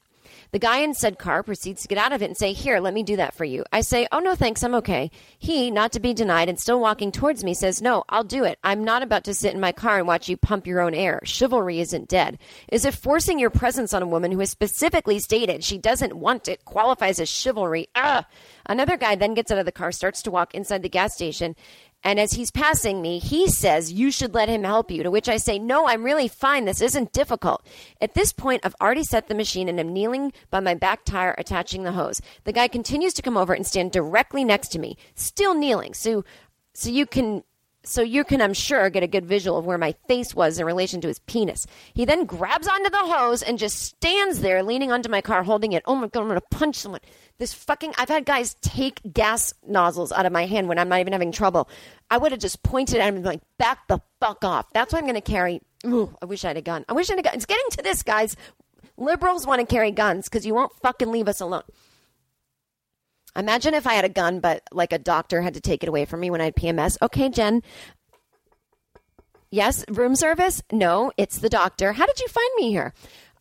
[0.51, 2.93] The guy in said car proceeds to get out of it and say, Here, let
[2.93, 3.63] me do that for you.
[3.71, 5.09] I say, Oh, no, thanks, I'm okay.
[5.37, 8.59] He, not to be denied and still walking towards me, says, No, I'll do it.
[8.63, 11.21] I'm not about to sit in my car and watch you pump your own air.
[11.23, 12.37] Chivalry isn't dead.
[12.71, 16.47] Is if forcing your presence on a woman who has specifically stated she doesn't want
[16.47, 17.87] it qualifies as chivalry?
[17.95, 18.25] Ugh.
[18.65, 21.55] Another guy then gets out of the car, starts to walk inside the gas station,
[22.03, 25.03] and as he's passing me, he says, You should let him help you.
[25.03, 26.65] To which I say, No, I'm really fine.
[26.65, 27.65] This isn't difficult.
[28.01, 31.35] At this point, I've already set the machine and I'm kneeling by my back tire,
[31.37, 32.21] attaching the hose.
[32.43, 35.93] The guy continues to come over and stand directly next to me, still kneeling.
[35.93, 36.25] So,
[36.73, 37.43] so you can.
[37.85, 40.65] So you can, I'm sure, get a good visual of where my face was in
[40.65, 41.67] relation to his penis.
[41.93, 45.73] He then grabs onto the hose and just stands there, leaning onto my car, holding
[45.73, 45.83] it.
[45.85, 47.01] Oh my god, I'm gonna punch someone.
[47.39, 51.01] This fucking, I've had guys take gas nozzles out of my hand when I'm not
[51.01, 51.67] even having trouble.
[52.09, 54.71] I would have just pointed at him and been like, back the fuck off.
[54.71, 55.61] That's why I'm to carry.
[55.85, 56.85] Ooh, I wish I had a gun.
[56.87, 57.35] I wish I had a gun.
[57.35, 58.37] It's getting to this, guys.
[58.95, 61.63] Liberals want to carry guns because you won't fucking leave us alone.
[63.35, 66.05] Imagine if I had a gun, but like a doctor had to take it away
[66.05, 66.97] from me when I had PMS.
[67.01, 67.63] Okay, Jen.
[69.49, 70.61] Yes, room service?
[70.71, 71.93] No, it's the doctor.
[71.93, 72.93] How did you find me here?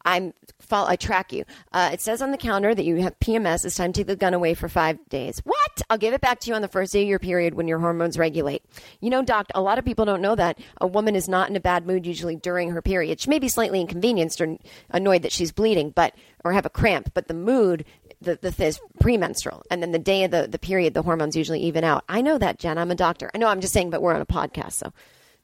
[0.04, 1.44] I'm follow, I track you.
[1.72, 3.64] Uh, it says on the counter that you have PMS.
[3.64, 5.40] It's time to take the gun away for five days.
[5.44, 5.82] What?
[5.90, 7.78] I'll give it back to you on the first day of your period when your
[7.78, 8.62] hormones regulate.
[9.00, 11.56] You know, doc, a lot of people don't know that a woman is not in
[11.56, 13.20] a bad mood usually during her period.
[13.20, 14.56] She may be slightly inconvenienced or
[14.90, 16.14] annoyed that she's bleeding, but
[16.44, 17.84] or have a cramp, but the mood
[18.22, 21.84] the, the premenstrual, and then the day of the, the period, the hormones usually even
[21.84, 22.04] out.
[22.08, 22.78] I know that, Jen.
[22.78, 23.30] I'm a doctor.
[23.34, 23.48] I know.
[23.48, 24.92] I'm just saying, but we're on a podcast, so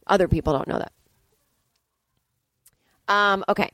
[0.07, 0.93] other people don't know that.
[3.09, 3.71] Um, okay.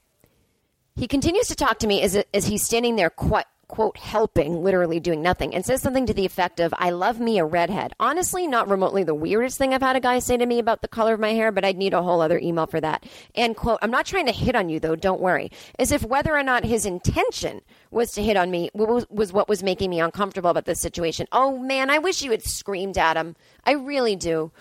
[0.96, 5.00] He continues to talk to me as, as he's standing there, quite quote, helping, literally
[5.00, 7.92] doing nothing, and says something to the effect of, I love me a redhead.
[7.98, 10.88] Honestly, not remotely the weirdest thing I've had a guy say to me about the
[10.88, 13.04] color of my hair, but I'd need a whole other email for that.
[13.34, 15.50] And quote, I'm not trying to hit on you though, don't worry.
[15.78, 17.60] As if whether or not his intention
[17.90, 21.26] was to hit on me was, was what was making me uncomfortable about this situation.
[21.32, 23.36] Oh man, I wish you had screamed at him.
[23.64, 24.52] I really do.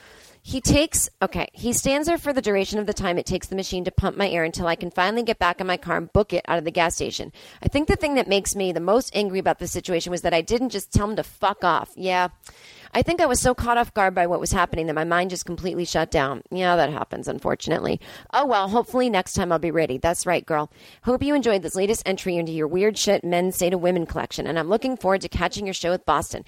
[0.46, 3.56] He takes, okay, he stands there for the duration of the time it takes the
[3.56, 6.12] machine to pump my air until I can finally get back in my car and
[6.12, 7.32] book it out of the gas station.
[7.64, 10.34] I think the thing that makes me the most angry about this situation was that
[10.34, 11.92] I didn't just tell him to fuck off.
[11.96, 12.28] Yeah.
[12.94, 15.30] I think I was so caught off guard by what was happening that my mind
[15.30, 16.44] just completely shut down.
[16.52, 18.02] Yeah, that happens, unfortunately.
[18.34, 19.98] Oh well, hopefully next time I'll be ready.
[19.98, 20.70] That's right, girl.
[21.04, 24.46] Hope you enjoyed this latest entry into your weird shit men say to women collection,
[24.46, 26.44] and I'm looking forward to catching your show with Boston.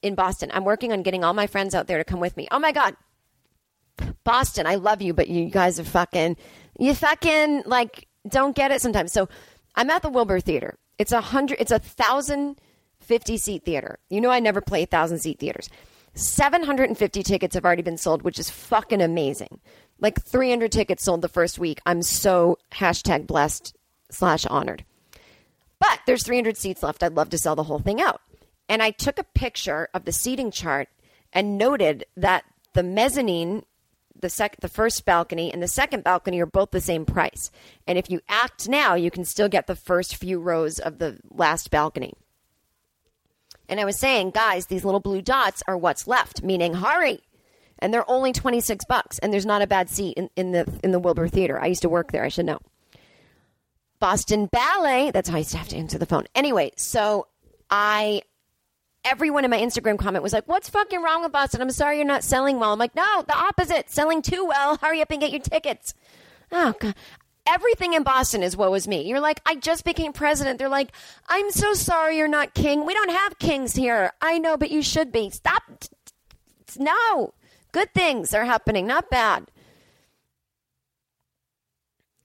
[0.00, 2.48] In Boston, I'm working on getting all my friends out there to come with me.
[2.50, 2.96] Oh my god,
[4.24, 6.36] Boston, I love you, but you guys are fucking,
[6.78, 9.12] you fucking like don't get it sometimes.
[9.12, 9.28] So
[9.74, 10.78] I'm at the Wilbur Theater.
[10.98, 12.60] It's a hundred, it's a thousand
[13.00, 13.98] fifty seat theater.
[14.08, 15.68] You know, I never play thousand seat theaters.
[16.14, 19.60] 750 tickets have already been sold, which is fucking amazing.
[19.98, 21.80] Like 300 tickets sold the first week.
[21.86, 23.76] I'm so hashtag blessed
[24.10, 24.84] slash honored.
[25.80, 27.02] But there's 300 seats left.
[27.02, 28.20] I'd love to sell the whole thing out.
[28.68, 30.88] And I took a picture of the seating chart
[31.32, 33.64] and noted that the mezzanine
[34.18, 37.50] the sec- the first balcony and the second balcony are both the same price.
[37.86, 41.18] And if you act now, you can still get the first few rows of the
[41.30, 42.14] last balcony.
[43.68, 47.20] And I was saying, guys, these little blue dots are what's left, meaning hurry.
[47.78, 50.92] And they're only 26 bucks and there's not a bad seat in, in the in
[50.92, 51.60] the Wilbur Theater.
[51.60, 52.60] I used to work there, I should know.
[53.98, 56.24] Boston Ballet, that's how I used to have to answer the phone.
[56.34, 57.26] Anyway, so
[57.70, 58.22] I
[59.04, 61.60] everyone in my Instagram comment was like, What's fucking wrong with Boston?
[61.60, 62.72] I'm sorry you're not selling well.
[62.72, 63.90] I'm like, No, the opposite.
[63.90, 64.76] Selling too well.
[64.82, 65.94] Hurry up and get your tickets.
[66.50, 66.94] Oh, God.
[67.46, 69.02] Everything in Boston is woe is me.
[69.02, 70.58] You're like, I just became president.
[70.58, 70.92] They're like,
[71.28, 72.86] I'm so sorry you're not king.
[72.86, 74.12] We don't have kings here.
[74.22, 75.28] I know, but you should be.
[75.28, 75.62] Stop.
[76.78, 77.34] No.
[77.72, 79.46] Good things are happening, not bad.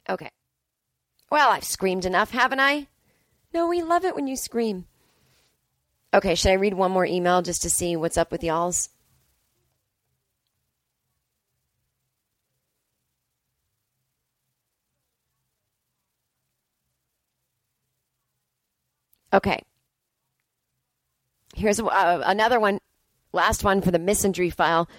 [0.09, 0.29] Okay.
[1.29, 2.87] Well, I've screamed enough, haven't I?
[3.53, 4.85] No, we love it when you scream.
[6.13, 8.89] Okay, should I read one more email just to see what's up with y'all's?
[19.31, 19.61] Okay.
[21.55, 22.79] Here's uh, another one,
[23.31, 24.89] last one for the misandry file.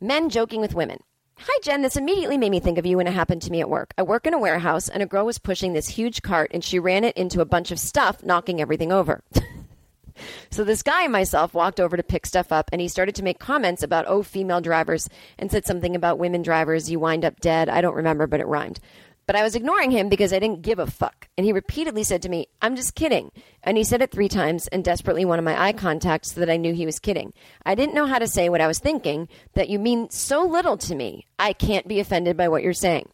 [0.00, 0.98] Men joking with women.
[1.40, 1.82] Hi, Jen.
[1.82, 3.94] This immediately made me think of you when it happened to me at work.
[3.96, 6.80] I work in a warehouse, and a girl was pushing this huge cart, and she
[6.80, 9.22] ran it into a bunch of stuff, knocking everything over.
[10.50, 13.22] so this guy and myself walked over to pick stuff up, and he started to
[13.22, 15.08] make comments about, oh, female drivers,
[15.38, 17.68] and said something about women drivers, you wind up dead.
[17.68, 18.80] I don't remember, but it rhymed.
[19.28, 21.28] But I was ignoring him because I didn't give a fuck.
[21.36, 23.30] And he repeatedly said to me, I'm just kidding.
[23.62, 26.56] And he said it three times and desperately wanted my eye contact so that I
[26.56, 27.34] knew he was kidding.
[27.66, 30.78] I didn't know how to say what I was thinking, that you mean so little
[30.78, 31.26] to me.
[31.38, 33.10] I can't be offended by what you're saying.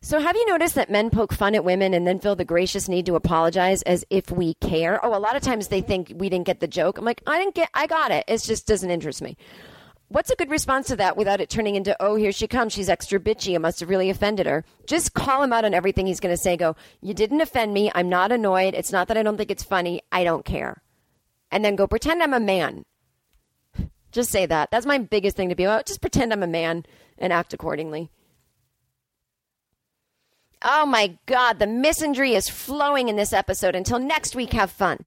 [0.00, 2.88] So, have you noticed that men poke fun at women and then feel the gracious
[2.88, 5.04] need to apologize as if we care?
[5.04, 6.98] Oh, a lot of times they think we didn't get the joke.
[6.98, 8.24] I'm like, I didn't get, I got it.
[8.28, 9.36] It just doesn't interest me.
[10.12, 12.74] What's a good response to that without it turning into, oh, here she comes.
[12.74, 13.54] She's extra bitchy.
[13.54, 14.62] I must have really offended her.
[14.86, 16.54] Just call him out on everything he's going to say.
[16.54, 17.90] Go, you didn't offend me.
[17.94, 18.74] I'm not annoyed.
[18.74, 20.02] It's not that I don't think it's funny.
[20.12, 20.82] I don't care.
[21.50, 22.84] And then go pretend I'm a man.
[24.10, 24.70] Just say that.
[24.70, 25.86] That's my biggest thing to be about.
[25.86, 26.84] Just pretend I'm a man
[27.16, 28.10] and act accordingly.
[30.62, 33.74] Oh my God, the misandry is flowing in this episode.
[33.74, 35.06] Until next week, have fun.